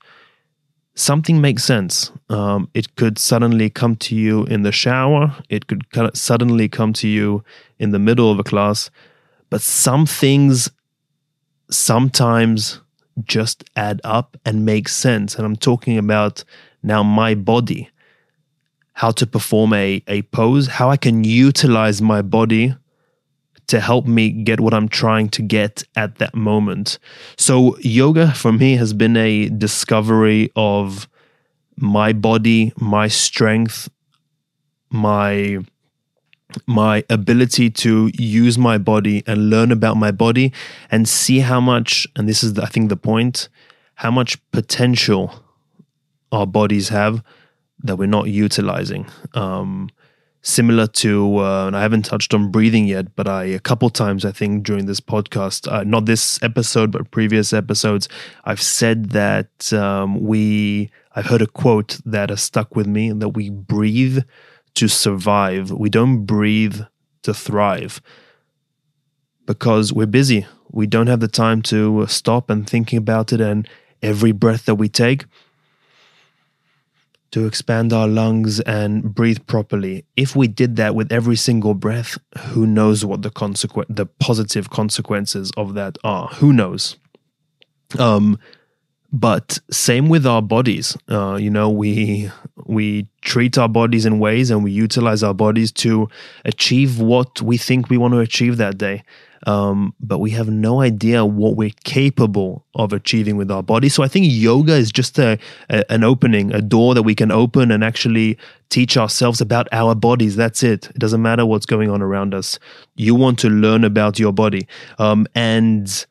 [0.94, 2.10] something makes sense.
[2.28, 5.34] Um, it could suddenly come to you in the shower.
[5.48, 5.84] It could
[6.14, 7.44] suddenly come to you
[7.78, 8.90] in the middle of a class.
[9.50, 10.70] But some things
[11.72, 12.80] sometimes
[13.24, 15.34] just add up and make sense.
[15.34, 16.44] And I'm talking about
[16.82, 17.90] now my body,
[18.94, 22.74] how to perform a, a pose, how I can utilize my body
[23.68, 26.98] to help me get what I'm trying to get at that moment.
[27.36, 31.08] So, yoga for me has been a discovery of
[31.76, 33.88] my body, my strength,
[34.90, 35.58] my
[36.66, 40.52] my ability to use my body and learn about my body
[40.90, 43.48] and see how much and this is i think the point
[43.96, 45.42] how much potential
[46.32, 47.22] our bodies have
[47.84, 49.06] that we're not utilizing.
[49.34, 49.90] Um,
[50.44, 54.24] similar to uh, and i haven't touched on breathing yet but i a couple times
[54.24, 58.08] i think during this podcast uh, not this episode but previous episodes
[58.44, 63.28] i've said that um, we i've heard a quote that has stuck with me that
[63.28, 64.24] we breathe
[64.74, 65.70] to survive.
[65.70, 66.80] We don't breathe
[67.22, 68.00] to thrive
[69.46, 70.46] because we're busy.
[70.70, 73.40] We don't have the time to stop and thinking about it.
[73.40, 73.68] And
[74.02, 75.26] every breath that we take,
[77.32, 80.04] to expand our lungs and breathe properly.
[80.16, 84.70] If we did that with every single breath, who knows what the consequent, the positive
[84.70, 86.28] consequences of that are?
[86.34, 86.96] Who knows?
[87.98, 88.38] Um,
[89.12, 90.96] but same with our bodies.
[91.08, 92.30] Uh, you know, we
[92.64, 96.08] we treat our bodies in ways and we utilize our bodies to
[96.46, 99.02] achieve what we think we want to achieve that day.
[99.44, 103.88] Um, but we have no idea what we're capable of achieving with our body.
[103.88, 105.36] So I think yoga is just a,
[105.68, 108.38] a, an opening, a door that we can open and actually
[108.70, 110.36] teach ourselves about our bodies.
[110.36, 110.90] That's it.
[110.90, 112.60] It doesn't matter what's going on around us.
[112.94, 114.68] You want to learn about your body.
[114.98, 116.06] Um, and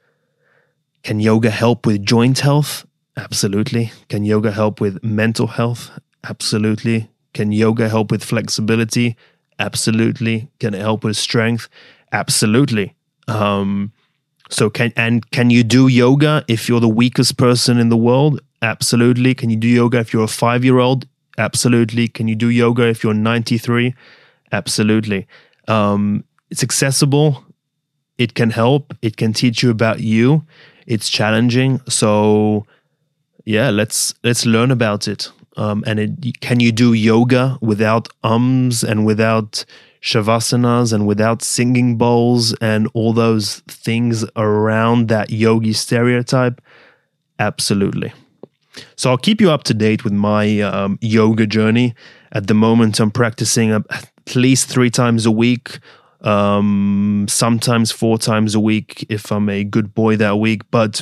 [1.03, 2.85] can yoga help with joint health?
[3.17, 3.91] Absolutely.
[4.09, 5.91] Can yoga help with mental health?
[6.23, 7.09] Absolutely.
[7.33, 9.15] Can yoga help with flexibility?
[9.59, 10.49] Absolutely.
[10.59, 11.67] Can it help with strength?
[12.11, 12.95] Absolutely.
[13.27, 13.91] Um,
[14.49, 18.41] so can and can you do yoga if you're the weakest person in the world?
[18.61, 19.33] Absolutely.
[19.33, 21.07] Can you do yoga if you're a five year old?
[21.37, 22.07] Absolutely.
[22.07, 23.93] Can you do yoga if you're 93?
[24.51, 25.27] Absolutely.
[25.67, 27.45] Um, it's accessible.
[28.17, 28.93] It can help.
[29.01, 30.45] It can teach you about you.
[30.85, 31.79] It's challenging.
[31.87, 32.65] So
[33.45, 35.31] yeah, let's let's learn about it.
[35.57, 39.65] Um, and it, can you do yoga without oms and without
[40.01, 46.61] shavasanas and without singing bowls and all those things around that yogi stereotype?
[47.37, 48.13] Absolutely.
[48.95, 51.93] So I'll keep you up to date with my um, yoga journey.
[52.31, 55.79] At the moment, I'm practicing at least three times a week,
[56.21, 60.61] um, sometimes four times a week if I'm a good boy that week.
[60.71, 61.01] But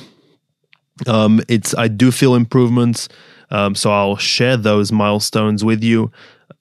[1.08, 3.10] um, it's I do feel improvements,
[3.52, 6.12] um, so I'll share those milestones with you.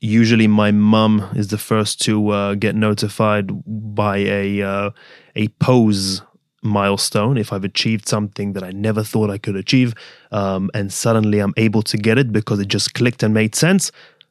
[0.00, 4.90] Usually, my mum is the first to uh, get notified by a uh,
[5.34, 6.22] a pose
[6.62, 9.94] milestone if I've achieved something that I never thought I could achieve,
[10.30, 13.90] um, and suddenly I'm able to get it because it just clicked and made sense.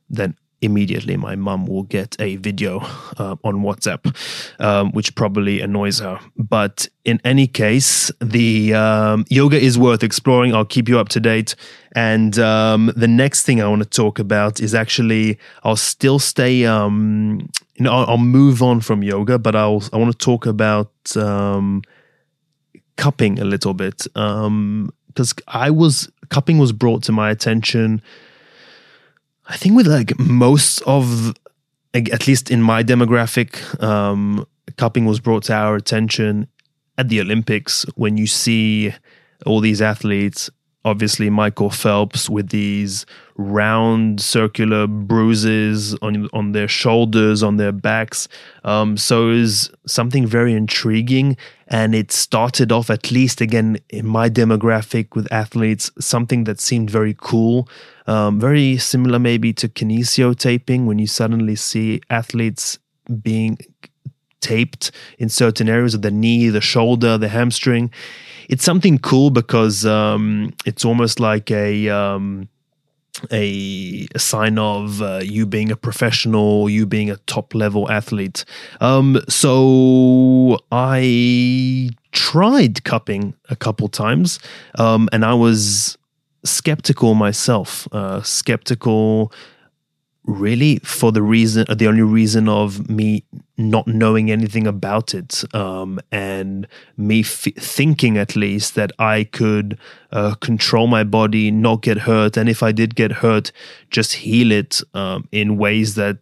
[0.09, 2.79] Then immediately my mum will get a video
[3.17, 4.15] uh, on WhatsApp,
[4.59, 6.19] um, which probably annoys her.
[6.35, 10.53] But in any case, the um, yoga is worth exploring.
[10.53, 11.55] I'll keep you up to date.
[11.95, 16.65] And um, the next thing I want to talk about is actually I'll still stay.
[16.65, 20.91] Um, you know, I'll, move on from yoga, but I'll I want to talk about
[21.15, 21.83] um,
[22.97, 24.91] cupping a little bit because um,
[25.47, 28.01] I was cupping was brought to my attention
[29.47, 31.33] I think with like most of,
[31.93, 34.45] at least in my demographic, um,
[34.77, 36.47] cupping was brought to our attention
[36.97, 38.93] at the Olympics when you see
[39.45, 40.49] all these athletes
[40.85, 43.05] obviously Michael Phelps with these
[43.35, 48.27] round circular bruises on on their shoulders, on their backs.
[48.63, 54.07] Um, so it was something very intriguing, and it started off at least again in
[54.07, 57.67] my demographic with athletes, something that seemed very cool,
[58.07, 62.79] um, very similar maybe to kinesio taping when you suddenly see athletes
[63.21, 63.57] being
[64.41, 67.91] taped in certain areas of the knee, the shoulder, the hamstring.
[68.49, 72.47] It's something cool because um, it's almost like a um,
[73.31, 78.45] a, a, sign of uh, you being a professional, you being a top level athlete.
[78.79, 84.39] Um, so I tried cupping a couple times,
[84.75, 85.97] um, and I was
[86.43, 87.87] skeptical myself.
[87.91, 89.31] Uh, skeptical
[90.27, 93.23] really for the reason the only reason of me
[93.57, 96.67] not knowing anything about it um, and
[96.97, 99.79] me f- thinking at least that i could
[100.11, 103.53] uh, control my body not get hurt and if i did get hurt
[103.89, 106.17] just heal it um, in ways that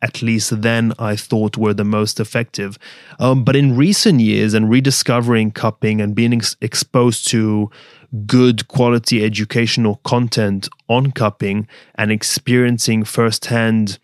[0.00, 2.78] at least then I thought were the most effective.
[3.18, 7.70] Um, but in recent years and rediscovering cupping and being ex- exposed to
[8.26, 13.98] good quality educational content on cupping and experiencing firsthand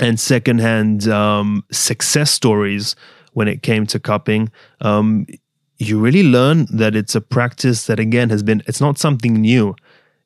[0.00, 2.96] and secondhand um, success stories
[3.32, 4.50] when it came to cupping,
[4.80, 5.26] um,
[5.78, 8.62] you really learn that it's a practice that again has been.
[8.66, 9.74] It's not something new.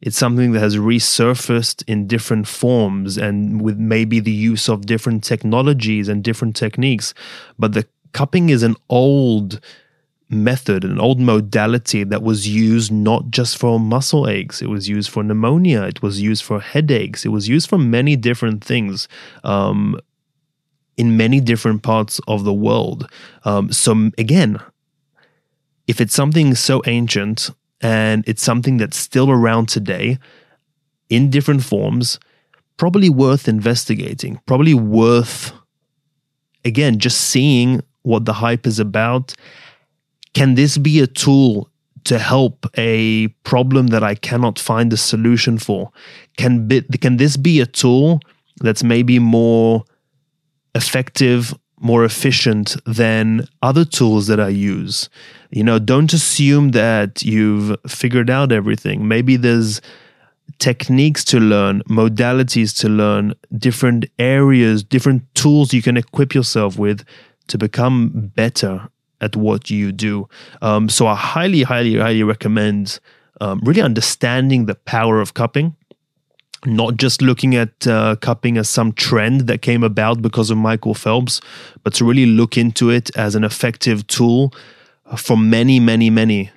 [0.00, 5.24] It's something that has resurfaced in different forms and with maybe the use of different
[5.24, 7.14] technologies and different techniques.
[7.58, 9.60] But the cupping is an old
[10.30, 15.10] method, an old modality that was used not just for muscle aches, it was used
[15.10, 19.08] for pneumonia, it was used for headaches, it was used for many different things.
[19.44, 19.98] Um,
[20.98, 23.08] in many different parts of the world.
[23.44, 24.60] Um, so, again,
[25.86, 27.50] if it's something so ancient
[27.80, 30.18] and it's something that's still around today
[31.08, 32.18] in different forms,
[32.76, 35.52] probably worth investigating, probably worth,
[36.64, 39.34] again, just seeing what the hype is about
[40.34, 41.70] can this be a tool
[42.04, 45.90] to help a problem that I cannot find a solution for?
[46.36, 48.20] Can be, can this be a tool
[48.60, 49.84] that's maybe more
[50.74, 55.08] effective, more efficient than other tools that I use?
[55.50, 59.06] You know, don't assume that you've figured out everything.
[59.08, 59.80] Maybe there's
[60.58, 67.04] techniques to learn, modalities to learn, different areas, different tools you can equip yourself with
[67.48, 68.88] to become better
[69.20, 70.28] at what you do.
[70.62, 73.00] Um, so I highly, highly, highly recommend
[73.40, 75.76] um, really understanding the power of cupping.
[76.66, 80.94] Not just looking at uh, cupping as some trend that came about because of Michael
[80.94, 81.40] Phelps,
[81.84, 84.52] but to really look into it as an effective tool
[85.16, 86.50] for many, many, many,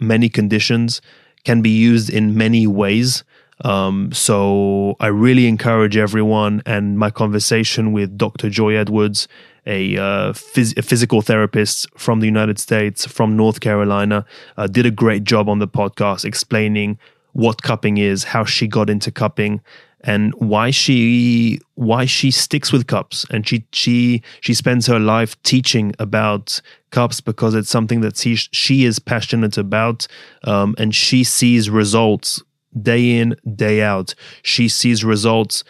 [0.00, 1.02] many conditions,
[1.44, 3.24] can be used in many ways.
[3.62, 8.48] Um, so I really encourage everyone, and my conversation with Dr.
[8.48, 9.28] Joy Edwards
[9.66, 14.24] a, uh, phys- a, physical therapist from the United States, from North Carolina,
[14.56, 16.98] uh, did a great job on the podcast explaining
[17.32, 19.60] what cupping is, how she got into cupping,
[20.04, 23.24] and why she why she sticks with cups.
[23.30, 26.60] And she she she spends her life teaching about
[26.90, 30.06] cups because it's something that she she is passionate about,
[30.44, 32.42] um, and she sees results
[32.80, 34.14] day in day out.
[34.42, 35.64] She sees results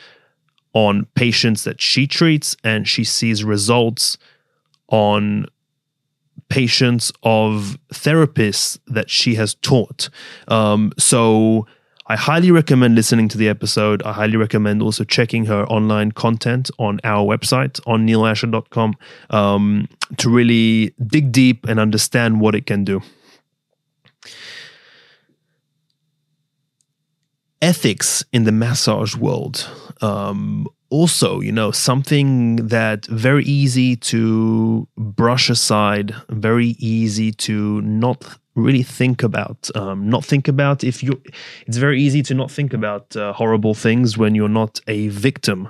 [0.74, 4.16] on patients that she treats and she sees results
[4.88, 5.46] on
[6.48, 10.08] patients of therapists that she has taught.
[10.48, 11.66] Um, so
[12.06, 14.02] I highly recommend listening to the episode.
[14.02, 18.94] I highly recommend also checking her online content on our website on neilasher.com
[19.30, 23.00] um, to really dig deep and understand what it can do.
[27.62, 29.70] Ethics in the massage world
[30.02, 38.38] um, also, you know, something that very easy to brush aside, very easy to not
[38.54, 39.70] really think about.
[39.74, 41.22] Um, not think about if you.
[41.66, 45.68] It's very easy to not think about uh, horrible things when you're not a victim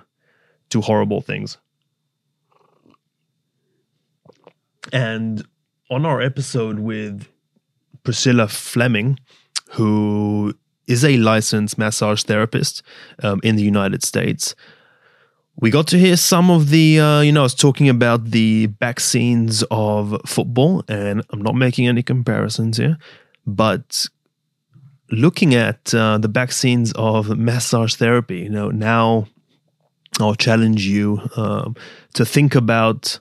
[0.70, 1.58] to horrible things.
[4.92, 5.46] And
[5.90, 7.28] on our episode with
[8.02, 9.18] Priscilla Fleming,
[9.70, 10.54] who
[10.86, 12.82] is a licensed massage therapist
[13.22, 14.54] um, in the United States.
[15.56, 18.66] We got to hear some of the, uh, you know, I was talking about the
[18.66, 22.96] back scenes of football, and I'm not making any comparisons here,
[23.46, 24.06] but
[25.10, 29.26] looking at uh, the back scenes of massage therapy, you know, now
[30.20, 31.76] I'll challenge you um,
[32.14, 33.20] to think about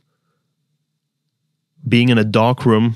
[1.88, 2.96] being in a dark room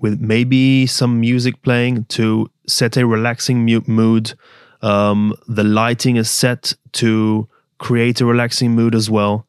[0.00, 4.34] with maybe some music playing to set a relaxing mood.
[4.80, 7.48] Um, the lighting is set to
[7.78, 9.46] create a relaxing mood as well.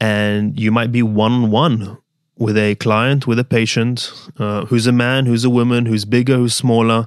[0.00, 1.98] And you might be one on one
[2.36, 6.36] with a client, with a patient, uh, who's a man, who's a woman, who's bigger,
[6.36, 7.06] who's smaller,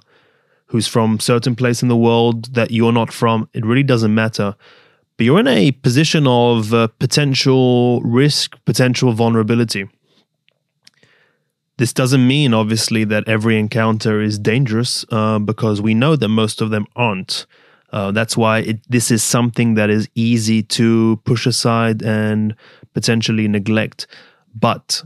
[0.67, 3.49] who's from certain place in the world that you're not from.
[3.53, 4.55] It really doesn't matter.
[5.17, 9.89] But you're in a position of uh, potential risk, potential vulnerability.
[11.78, 16.61] This doesn't mean, obviously, that every encounter is dangerous, uh, because we know that most
[16.61, 17.45] of them aren't.
[17.91, 22.55] Uh, that's why it, this is something that is easy to push aside and
[22.93, 24.07] potentially neglect.
[24.53, 25.03] But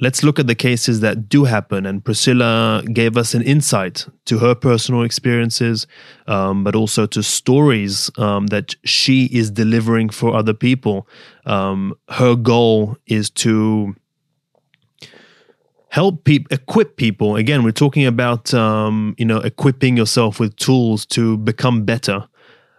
[0.00, 1.86] let's look at the cases that do happen.
[1.86, 5.86] And Priscilla gave us an insight to her personal experiences,
[6.26, 11.06] um, but also to stories um, that she is delivering for other people.
[11.46, 13.94] Um, her goal is to
[15.90, 17.36] help people equip people.
[17.36, 22.26] Again we're talking about um, you know equipping yourself with tools to become better.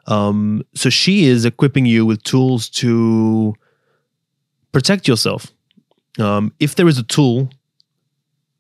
[0.07, 3.53] Um, so she is equipping you with tools to
[4.71, 5.47] protect yourself.
[6.19, 7.49] Um, if there is a tool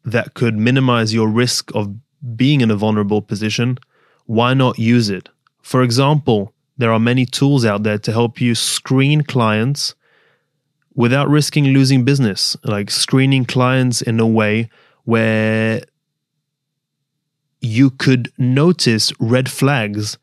[0.05, 1.95] that could minimize your risk of
[2.35, 3.77] being in a vulnerable position,
[4.25, 5.29] why not use it?
[5.61, 9.95] For example, there are many tools out there to help you screen clients
[10.95, 14.69] without risking losing business, like screening clients in a way
[15.05, 15.83] where
[17.61, 20.17] you could notice red flags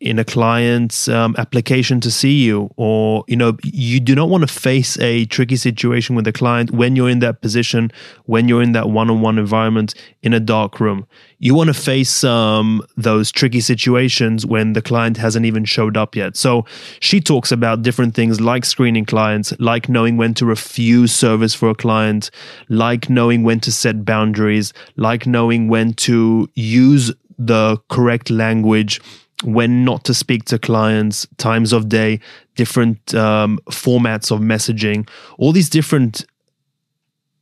[0.00, 4.40] in a client's um, application to see you or you know you do not want
[4.40, 7.92] to face a tricky situation with a client when you're in that position
[8.24, 11.06] when you're in that one-on-one environment in a dark room.
[11.38, 16.14] You want to face um, those tricky situations when the client hasn't even showed up
[16.16, 16.36] yet.
[16.36, 16.64] So
[17.00, 21.70] she talks about different things like screening clients like knowing when to refuse service for
[21.70, 22.30] a client
[22.68, 29.00] like knowing when to set boundaries like knowing when to use the correct language
[29.42, 32.20] when not to speak to clients, times of day,
[32.56, 36.24] different um, formats of messaging, all these different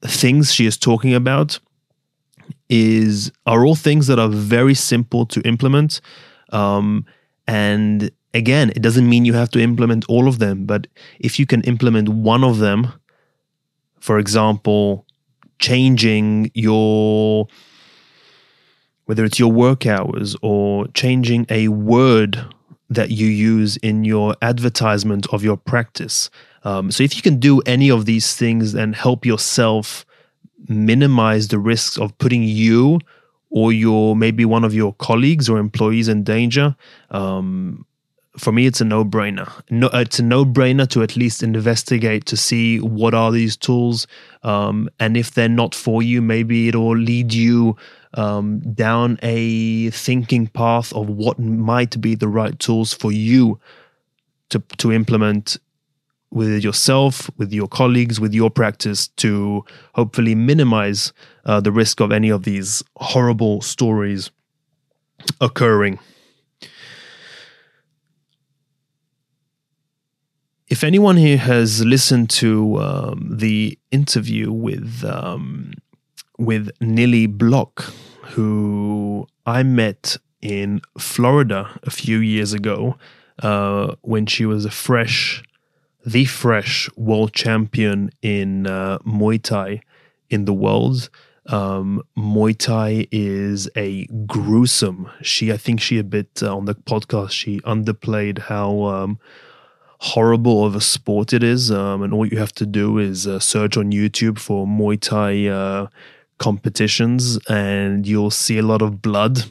[0.03, 1.59] things she is talking about
[2.69, 6.01] is are all things that are very simple to implement.
[6.51, 7.05] Um,
[7.47, 10.87] and again, it doesn't mean you have to implement all of them, but
[11.19, 12.93] if you can implement one of them,
[14.01, 15.07] for example,
[15.59, 17.49] changing your
[19.09, 22.45] whether it's your work hours or changing a word
[22.91, 26.29] that you use in your advertisement of your practice.
[26.65, 30.05] Um, so, if you can do any of these things and help yourself
[30.69, 33.01] minimize the risks of putting you
[33.49, 36.77] or your maybe one of your colleagues or employees in danger,
[37.11, 37.87] um,
[38.37, 39.51] for me, it's a no-brainer.
[39.71, 44.07] No, it's a no-brainer to at least investigate to see what are these tools,
[44.43, 47.75] um, and if they're not for you, maybe it'll lead you
[48.15, 53.61] um, down a thinking path of what might be the right tools for you
[54.51, 55.59] to to implement
[56.31, 61.13] with yourself, with your colleagues, with your practice to hopefully minimize
[61.47, 64.31] uh, the risk of any of these horrible stories
[65.41, 65.99] occurring.
[70.69, 75.73] If anyone here has listened to um, the interview with um,
[76.39, 82.97] with Nili Block, who I met in Florida a few years ago
[83.43, 85.43] uh, when she was a fresh,
[86.07, 89.83] the fresh world champion in uh, Muay Thai
[90.31, 91.11] in the world.
[91.47, 95.11] Um, Muay Thai is a gruesome.
[95.23, 97.31] She, I think, she a bit uh, on the podcast.
[97.31, 99.19] She underplayed how um,
[100.01, 103.41] horrible of a sport it is, um, and all you have to do is uh,
[103.41, 105.87] search on YouTube for Muay Thai uh,
[106.39, 109.45] competitions and you'll see a lot of blood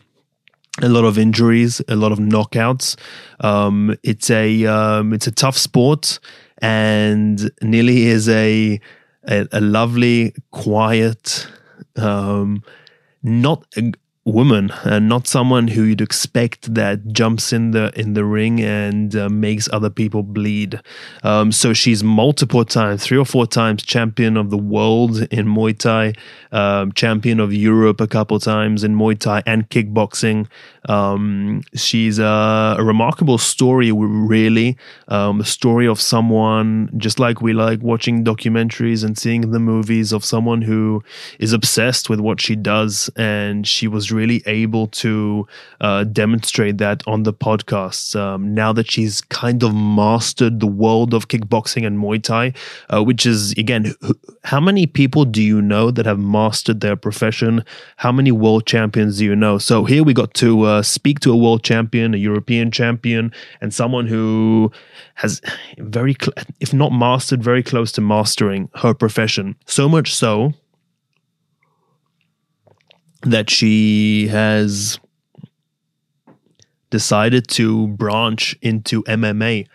[0.81, 2.95] a lot of injuries, a lot of knockouts.
[3.39, 6.19] Um, it's a um, it's a tough sport,
[6.59, 8.79] and Nili is a
[9.27, 11.47] a, a lovely, quiet,
[11.95, 12.63] um,
[13.23, 13.65] not
[14.27, 19.15] woman and not someone who you'd expect that jumps in the in the ring and
[19.15, 20.79] uh, makes other people bleed.
[21.23, 25.77] Um, so she's multiple times, three or four times champion of the world in Muay
[25.77, 26.13] Thai,
[26.51, 30.47] um, champion of Europe a couple times in Muay Thai and kickboxing.
[30.87, 34.77] Um, she's a, a, remarkable story, really.
[35.09, 40.13] Um, a story of someone, just like we like watching documentaries and seeing the movies
[40.13, 41.03] of someone who
[41.39, 45.45] is obsessed with what she does, and she was really able to
[45.81, 48.15] uh, demonstrate that on the podcast.
[48.17, 52.53] Um, now that she's kind of mastered the world of kickboxing and Muay Thai,
[52.89, 53.93] uh, which is again,
[54.43, 57.63] how many people do you know that have mastered their profession?
[57.97, 59.57] How many world champions do you know?
[59.57, 63.73] So here we got to uh, speak to a world champion, a European champion, and
[63.73, 64.71] someone who
[65.15, 65.41] has
[65.77, 69.55] very, cl- if not mastered, very close to mastering her profession.
[69.65, 70.53] So much so
[73.23, 74.99] that she has
[76.89, 79.67] decided to branch into MMA.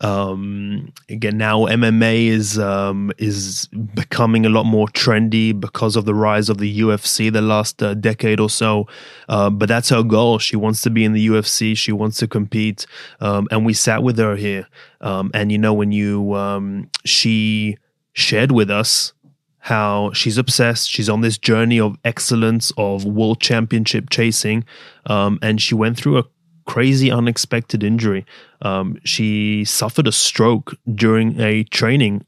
[0.00, 6.14] Um, again, now MMA is um, is becoming a lot more trendy because of the
[6.14, 8.86] rise of the UFC the last uh, decade or so.
[9.28, 10.38] Uh, but that's her goal.
[10.38, 11.76] She wants to be in the UFC.
[11.76, 12.86] She wants to compete.
[13.20, 14.66] Um, and we sat with her here.
[15.00, 17.76] Um, and you know, when you um, she
[18.12, 19.12] shared with us
[19.60, 20.90] how she's obsessed.
[20.90, 24.64] She's on this journey of excellence, of world championship chasing,
[25.06, 26.24] um, and she went through a
[26.70, 28.24] crazy, unexpected injury.
[28.62, 32.24] Um, she suffered a stroke during a training.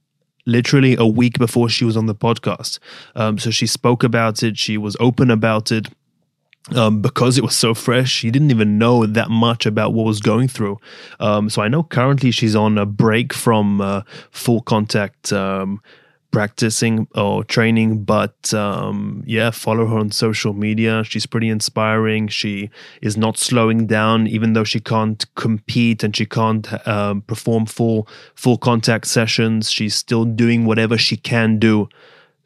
[0.47, 2.81] Literally a week before she was on the podcast.
[3.15, 4.59] Um, so she spoke about it.
[4.59, 5.87] She was open about it.
[6.75, 10.21] Um, because it was so fresh, she didn't even know that much about what was
[10.21, 10.79] going through.
[11.21, 15.81] Um, so I know currently she's on a break from uh, full contact um,
[16.33, 21.05] practicing or training, but um, yeah, follow her on social media.
[21.05, 22.27] She's pretty inspiring.
[22.27, 22.71] She
[23.01, 28.09] is not slowing down, even though she can't compete and she can't um, perform full
[28.35, 29.71] full contact sessions.
[29.71, 31.89] She's still doing whatever she can do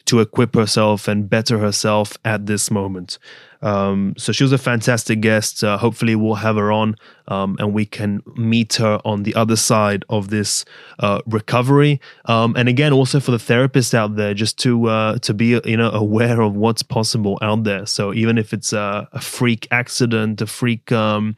[0.06, 3.18] to equip herself and better herself at this moment.
[3.62, 5.64] Um, so she was a fantastic guest.
[5.64, 6.96] Uh, hopefully, we'll have her on
[7.28, 10.64] um, and we can meet her on the other side of this
[10.98, 12.00] uh, recovery.
[12.26, 15.76] Um, and again, also for the therapists out there, just to uh, to be you
[15.76, 17.86] know aware of what's possible out there.
[17.86, 20.92] So even if it's a, a freak accident, a freak.
[20.92, 21.36] Um,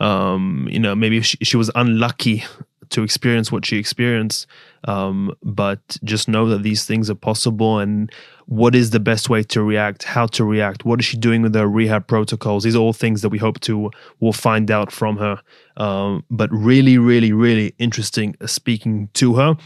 [0.00, 2.44] um, you know, maybe she, she was unlucky
[2.90, 4.46] to experience what she experienced.
[4.84, 8.12] Um, but just know that these things are possible and
[8.46, 11.54] what is the best way to react, how to react, what is she doing with
[11.54, 12.64] her rehab protocols.
[12.64, 15.40] These are all things that we hope to will find out from her.
[15.76, 19.56] Um, but really, really, really interesting speaking to her.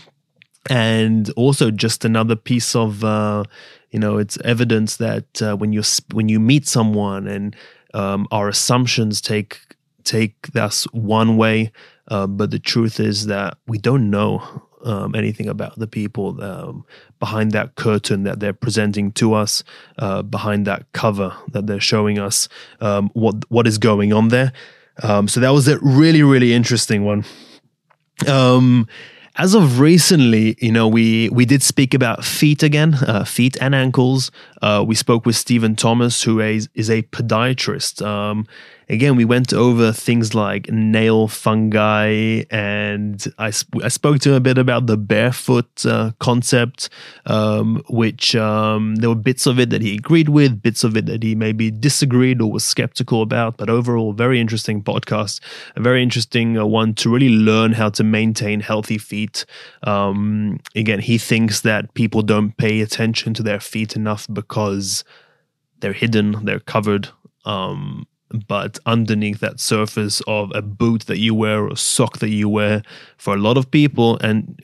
[0.70, 3.44] And also just another piece of, uh,
[3.90, 7.56] you know, it's evidence that uh, when you when you meet someone and
[7.94, 9.60] um, our assumptions take
[10.04, 11.72] take us one way,
[12.08, 16.84] uh, but the truth is that we don't know um, anything about the people um,
[17.20, 19.62] behind that curtain that they're presenting to us,
[19.98, 22.48] uh, behind that cover that they're showing us,
[22.80, 24.52] um, what what is going on there.
[25.02, 27.24] Um, so that was a really really interesting one.
[28.26, 28.88] Um,
[29.36, 33.74] as of recently, you know, we we did speak about feet again, uh, feet and
[33.74, 34.30] ankles.
[34.60, 38.04] Uh, we spoke with Stephen Thomas, who is, is a podiatrist.
[38.92, 44.34] Again, we went over things like nail fungi, and I, sp- I spoke to him
[44.34, 46.90] a bit about the barefoot uh, concept,
[47.24, 51.06] um, which um, there were bits of it that he agreed with, bits of it
[51.06, 53.56] that he maybe disagreed or was skeptical about.
[53.56, 55.40] But overall, very interesting podcast,
[55.74, 59.46] a very interesting uh, one to really learn how to maintain healthy feet.
[59.84, 65.02] Um, again, he thinks that people don't pay attention to their feet enough because
[65.80, 67.08] they're hidden, they're covered.
[67.46, 68.06] Um,
[68.48, 72.82] but underneath that surface of a boot that you wear or sock that you wear
[73.16, 74.62] for a lot of people and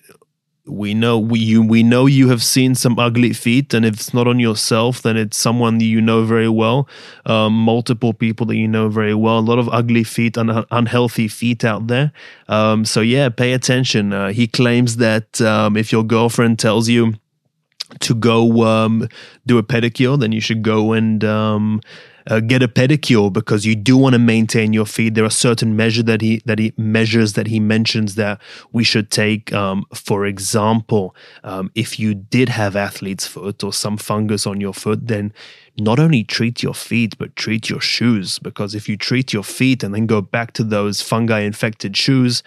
[0.68, 4.12] we know we you we know you have seen some ugly feet and if it's
[4.12, 6.88] not on yourself then it's someone you know very well
[7.26, 10.66] um, multiple people that you know very well a lot of ugly feet and un-
[10.70, 12.12] unhealthy feet out there.
[12.48, 14.12] Um, so yeah pay attention.
[14.12, 17.14] Uh, he claims that um, if your girlfriend tells you
[18.00, 19.08] to go um,
[19.46, 21.80] do a pedicure then you should go and um,
[22.28, 25.14] uh, get a pedicure because you do want to maintain your feet.
[25.14, 28.40] There are certain measure that he that he measures that he mentions that
[28.72, 29.52] we should take.
[29.52, 34.74] Um, for example, um, if you did have athlete's foot or some fungus on your
[34.74, 35.32] foot, then
[35.78, 39.82] not only treat your feet but treat your shoes because if you treat your feet
[39.82, 42.42] and then go back to those fungi infected shoes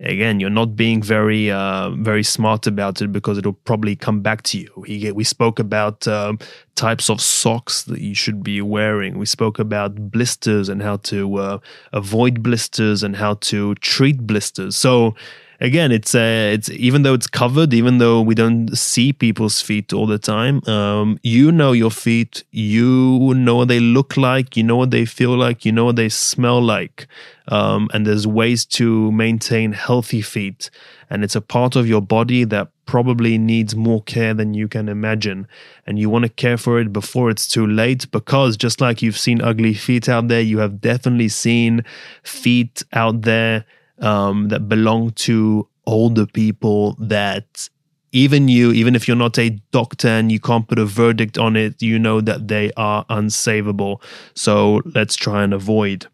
[0.00, 4.42] again, you're not being very uh, very smart about it because it'll probably come back
[4.44, 4.70] to you.
[4.76, 6.38] We, spoke about um,
[6.74, 9.18] types of socks that you should be wearing.
[9.18, 11.58] We spoke about blisters and how to uh,
[11.92, 14.76] avoid blisters and how to treat blisters.
[14.76, 15.14] So
[15.60, 19.92] again, it's uh, it's even though it's covered, even though we don't see people's feet
[19.92, 22.44] all the time, um, you know your feet.
[22.50, 24.56] You know what they look like.
[24.56, 25.64] You know what they feel like.
[25.64, 27.06] You know what they smell like.
[27.48, 30.70] Um, and there's ways to maintain healthy feet,
[31.10, 34.88] and it's a part of your body that probably needs more care than you can
[34.88, 35.46] imagine.
[35.86, 39.18] And you want to care for it before it's too late because just like you've
[39.18, 41.84] seen ugly feet out there, you have definitely seen
[42.22, 43.64] feet out there
[43.98, 47.68] um, that belong to older people that
[48.12, 51.56] even you, even if you're not a doctor and you can't put a verdict on
[51.56, 54.00] it, you know that they are unsavable.
[54.34, 56.06] So let's try and avoid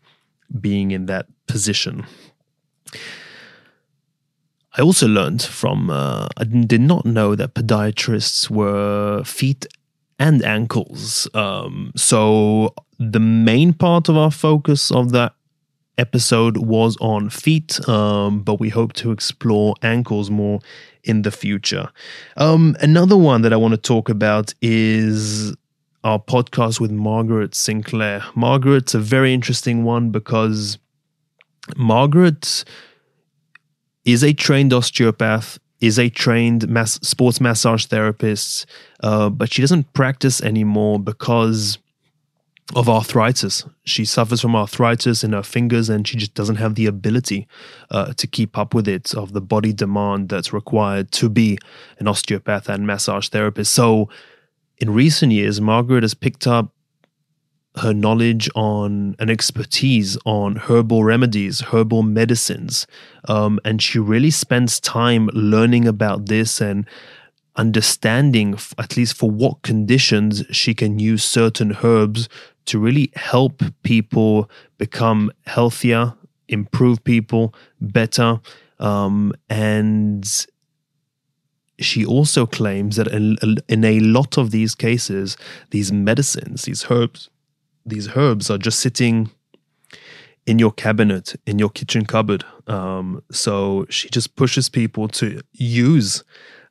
[0.60, 2.06] being in that position.
[4.78, 9.66] I also learned from, uh, I did not know that podiatrists were feet
[10.18, 11.28] and ankles.
[11.34, 15.34] Um, so the main part of our focus of that
[16.00, 20.60] episode was on feet, um, but we hope to explore ankles more
[21.04, 21.90] in the future.
[22.36, 25.54] Um, another one that I want to talk about is
[26.02, 28.24] our podcast with Margaret Sinclair.
[28.34, 30.78] Margaret's a very interesting one because
[31.76, 32.64] Margaret
[34.04, 38.66] is a trained osteopath, is a trained mass, sports massage therapist,
[39.02, 41.78] uh, but she doesn't practice anymore because
[42.74, 43.64] of arthritis.
[43.84, 47.48] She suffers from arthritis in her fingers and she just doesn't have the ability
[47.90, 51.58] uh, to keep up with it, of the body demand that's required to be
[51.98, 53.72] an osteopath and massage therapist.
[53.72, 54.08] So,
[54.78, 56.72] in recent years, Margaret has picked up
[57.76, 62.86] her knowledge on an expertise on herbal remedies, herbal medicines.
[63.28, 66.86] Um, and she really spends time learning about this and
[67.56, 72.28] understanding, at least for what conditions, she can use certain herbs
[72.66, 76.14] to really help people become healthier,
[76.48, 78.40] improve people better.
[78.78, 80.24] Um, and
[81.78, 83.36] she also claims that in,
[83.68, 85.36] in a lot of these cases,
[85.70, 87.30] these medicines, these herbs,
[87.84, 89.30] these herbs are just sitting
[90.46, 92.44] in your cabinet, in your kitchen cupboard.
[92.66, 96.24] Um, so she just pushes people to use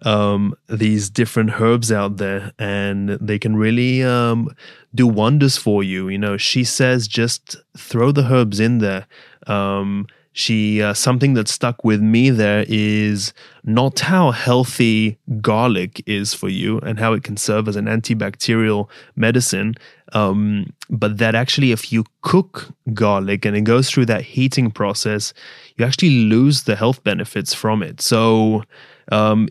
[0.04, 4.56] um, these different herbs out there, and they can really um,
[4.94, 6.10] do wonders for you.
[6.10, 9.08] You know, she says just throw the herbs in there.
[9.48, 10.08] Um,
[10.40, 13.34] she uh, something that stuck with me there is
[13.64, 18.88] not how healthy garlic is for you and how it can serve as an antibacterial
[19.16, 19.76] medicine
[20.14, 25.34] um, but that actually if you cook garlic and it goes through that heating process
[25.78, 28.64] you actually lose the health benefits from it so
[29.12, 29.50] um,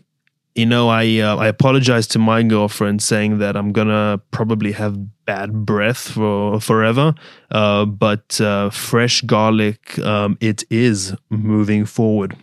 [0.55, 4.97] you know, I uh, I apologize to my girlfriend saying that I'm gonna probably have
[5.25, 7.13] bad breath for forever.
[7.51, 12.35] Uh, but uh, fresh garlic, um, it is moving forward.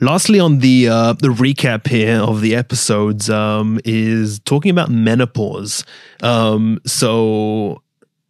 [0.00, 5.84] Lastly, on the uh, the recap here of the episodes um, is talking about menopause.
[6.22, 7.82] Um, so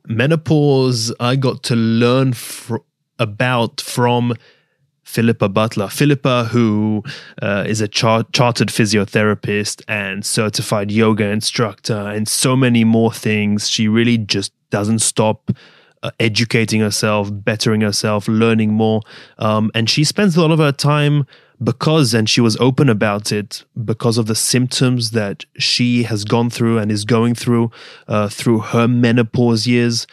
[0.06, 2.76] menopause, I got to learn fr-
[3.18, 4.34] about from
[5.06, 5.88] Philippa Butler.
[5.88, 7.02] Philippa, who
[7.40, 13.70] uh, is a char- chartered physiotherapist and certified yoga instructor, and so many more things.
[13.70, 15.52] She really just doesn't stop
[16.02, 19.00] uh, educating herself, bettering herself, learning more.
[19.38, 21.24] Um, and she spends a lot of her time
[21.62, 26.50] because, and she was open about it, because of the symptoms that she has gone
[26.50, 27.70] through and is going through
[28.08, 30.06] uh, through her menopause years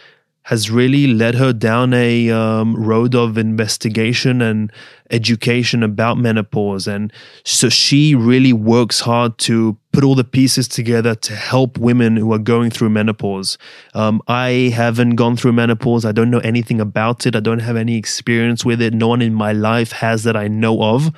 [0.43, 4.71] has really led her down a um, road of investigation and
[5.09, 6.85] education about menopause.
[6.85, 7.13] And
[7.45, 12.33] so she really works hard to put all the pieces together to help women who
[12.33, 13.57] are going through menopause.
[13.93, 16.03] Um, I haven't gone through menopause.
[16.03, 17.37] I don't know anything about it.
[17.37, 18.93] I don't have any experience with it.
[18.93, 21.09] No one in my life has that I know of.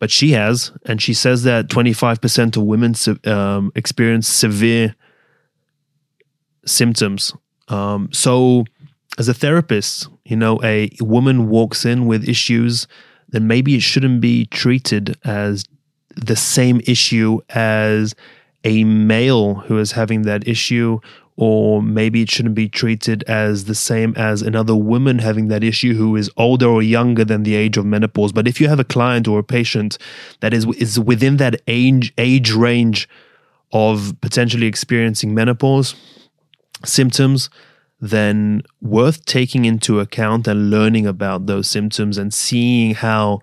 [0.00, 0.72] But she has.
[0.84, 2.94] And she says that 25% of women
[3.32, 4.96] um, experience severe
[6.64, 7.32] symptoms
[7.68, 8.64] um, so,
[9.18, 12.86] as a therapist, you know, a woman walks in with issues,
[13.28, 15.64] then maybe it shouldn't be treated as
[16.16, 18.14] the same issue as
[18.64, 20.98] a male who is having that issue,
[21.36, 25.94] or maybe it shouldn't be treated as the same as another woman having that issue
[25.94, 28.32] who is older or younger than the age of menopause.
[28.32, 29.98] But if you have a client or a patient
[30.40, 33.08] that is is within that age age range
[33.72, 35.94] of potentially experiencing menopause,
[36.84, 37.50] symptoms,
[38.00, 43.40] then worth taking into account and learning about those symptoms and seeing how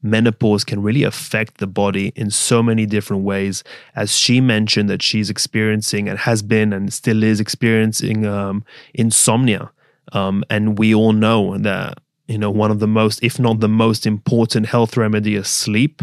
[0.00, 3.64] menopause can really affect the body in so many different ways.
[3.94, 8.64] As she mentioned, that she's experiencing and has been and still is experiencing um,
[8.94, 9.70] insomnia.
[10.12, 13.68] Um, and we all know that you know, one of the most, if not the
[13.68, 16.02] most important health remedy is sleep,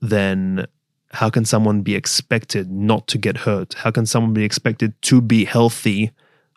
[0.00, 0.66] then
[1.14, 3.74] how can someone be expected not to get hurt?
[3.74, 6.10] How can someone be expected to be healthy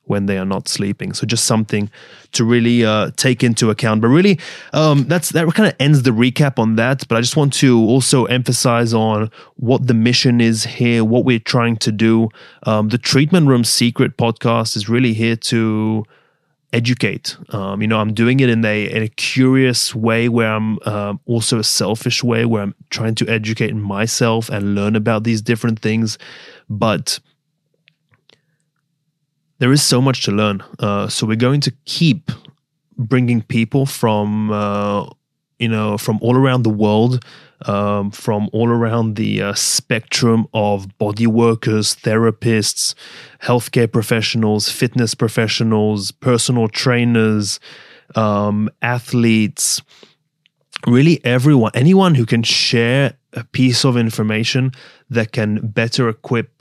[0.05, 1.13] when they are not sleeping?
[1.13, 1.91] So just something
[2.31, 4.01] to really uh, take into account.
[4.01, 4.39] But really,
[4.73, 7.07] um, that's that kind of ends the recap on that.
[7.07, 11.39] But I just want to also emphasize on what the mission is here, what we're
[11.39, 12.29] trying to do.
[12.63, 16.03] Um, the Treatment Room Secret podcast is really here to
[16.73, 17.37] educate.
[17.49, 21.19] Um, you know, I'm doing it in a in a curious way where I'm um,
[21.25, 25.79] also a selfish way where I'm trying to educate myself and learn about these different
[25.79, 26.17] things,
[26.69, 27.19] but
[29.59, 30.63] there is so much to learn.
[30.79, 32.31] Uh, so we're going to keep
[32.97, 35.09] bringing people from uh,
[35.59, 37.23] you know from all around the world
[37.65, 42.93] um, from all around the uh, spectrum of body workers, therapists,
[43.41, 47.59] healthcare professionals, fitness professionals, personal trainers,
[48.15, 49.81] um, athletes,
[50.85, 54.71] really everyone, anyone who can share a piece of information
[55.09, 56.57] that can better equip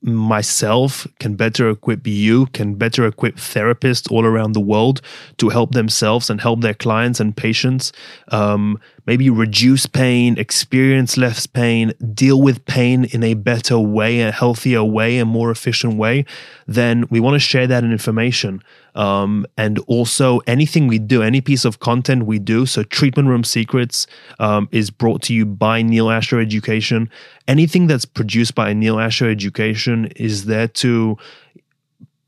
[0.00, 5.00] myself can better equip you can better equip therapists all around the world
[5.36, 7.92] to help themselves and help their clients and patients
[8.28, 14.32] um, maybe reduce pain, experience less pain, deal with pain in a better way, a
[14.32, 16.24] healthier way, a more efficient way,
[16.66, 18.62] then we want to share that information.
[18.94, 23.44] Um, and also, anything we do, any piece of content we do, so Treatment Room
[23.44, 24.06] Secrets
[24.38, 27.10] um, is brought to you by Neil Asher Education.
[27.48, 31.18] Anything that's produced by Neil Asher Education is there to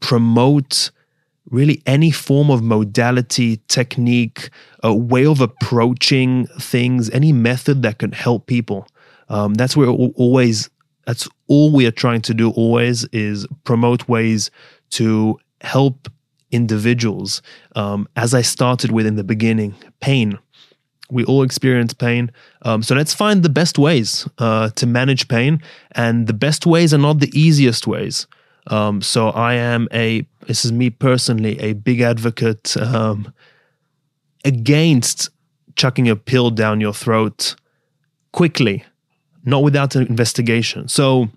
[0.01, 0.91] promote
[1.51, 4.51] really any form of modality, technique,
[4.83, 8.87] a way of approaching things, any method that can help people.
[9.29, 10.71] Um, that's where always,
[11.07, 14.51] that's all we are trying to do always is promote ways
[14.91, 16.09] to help
[16.51, 17.43] individuals.
[17.75, 20.39] Um, as I started with in the beginning, pain.
[21.11, 22.33] We all experience pain.
[22.63, 25.63] Um, so let's find the best ways uh, to manage pain.
[25.93, 28.27] And the best ways are not the easiest ways.
[28.69, 33.33] Um, so I am a, this is me personally, a big advocate um,
[34.45, 35.31] against
[35.77, 37.55] chucking a pill down your throat
[38.33, 38.85] quickly,
[39.45, 40.89] not without an investigation.
[40.89, 41.29] So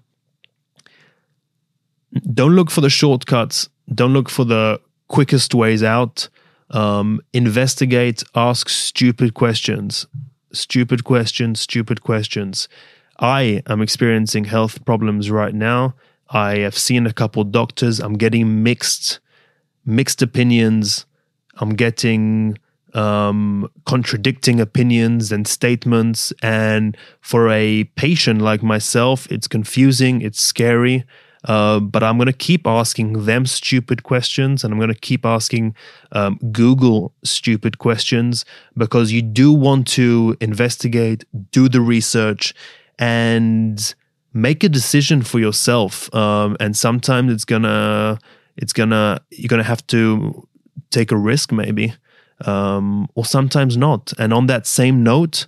[2.33, 3.69] don't look for the shortcuts.
[3.93, 6.29] Don't look for the quickest ways out.
[6.71, 10.07] Um, investigate, ask stupid questions.
[10.51, 12.67] Stupid questions, stupid questions.
[13.19, 15.93] I am experiencing health problems right now
[16.29, 17.99] I have seen a couple doctors.
[17.99, 19.19] I'm getting mixed
[19.85, 21.05] mixed opinions.
[21.57, 22.57] I'm getting
[22.93, 26.33] um, contradicting opinions and statements.
[26.41, 31.05] And for a patient like myself, it's confusing, it's scary.
[31.45, 35.25] Uh, but I'm going to keep asking them stupid questions and I'm going to keep
[35.25, 35.73] asking
[36.11, 38.43] um, Google stupid questions
[38.75, 42.53] because you do want to investigate, do the research,
[42.97, 43.95] and
[44.33, 48.19] make a decision for yourself um, and sometimes it's gonna
[48.57, 50.47] it's gonna you're gonna have to
[50.91, 51.93] take a risk maybe
[52.45, 54.13] um, or sometimes not.
[54.17, 55.47] And on that same note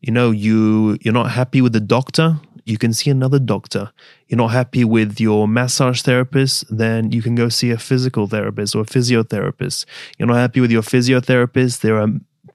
[0.00, 3.90] you know you you're not happy with the doctor you can see another doctor.
[4.28, 8.76] You're not happy with your massage therapist then you can go see a physical therapist
[8.76, 9.84] or a physiotherapist.
[10.16, 12.08] You're not happy with your physiotherapist there are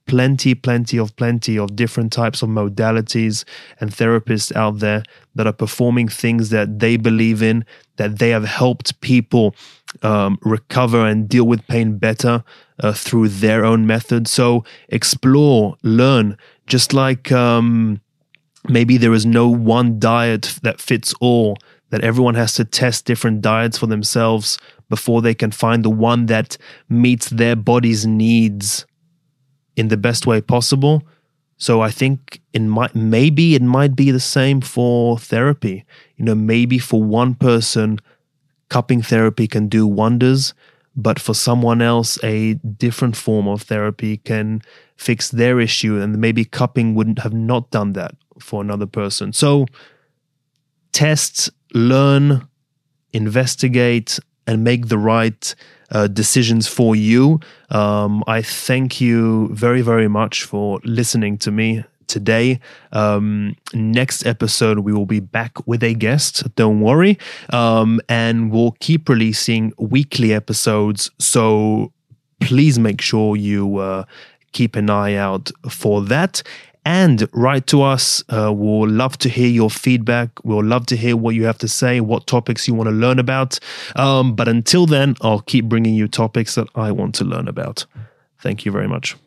[0.07, 3.43] plenty, plenty of plenty of different types of modalities
[3.79, 5.03] and therapists out there
[5.35, 7.65] that are performing things that they believe in,
[7.97, 9.55] that they have helped people
[10.01, 12.43] um, recover and deal with pain better
[12.79, 14.27] uh, through their own method.
[14.27, 18.01] So explore, learn, just like um,
[18.67, 21.57] maybe there is no one diet that fits all,
[21.89, 24.57] that everyone has to test different diets for themselves
[24.89, 26.57] before they can find the one that
[26.89, 28.85] meets their body's needs
[29.77, 31.03] in the best way possible.
[31.57, 35.85] So I think it might maybe it might be the same for therapy.
[36.17, 37.99] You know, maybe for one person,
[38.69, 40.53] cupping therapy can do wonders,
[40.95, 44.61] but for someone else, a different form of therapy can
[44.97, 49.31] fix their issue, and maybe cupping wouldn't have not done that for another person.
[49.31, 49.65] So
[50.91, 52.47] test, learn,
[53.13, 55.55] investigate, and make the right
[55.91, 57.39] uh, decisions for you.
[57.69, 62.59] Um, I thank you very, very much for listening to me today.
[62.91, 66.55] Um, next episode, we will be back with a guest.
[66.55, 67.17] Don't worry.
[67.51, 71.11] Um, and we'll keep releasing weekly episodes.
[71.19, 71.91] So
[72.39, 74.05] please make sure you uh,
[74.53, 76.41] keep an eye out for that
[76.87, 78.23] and write to us.
[78.29, 80.29] Uh, we'll love to hear your feedback.
[80.45, 83.19] We'll love to hear what you have to say, what topics you want to learn
[83.19, 83.59] about.
[83.97, 87.85] Um, but until then, I'll keep bringing you topics that I want to learn about.
[88.39, 89.17] Thank you very much.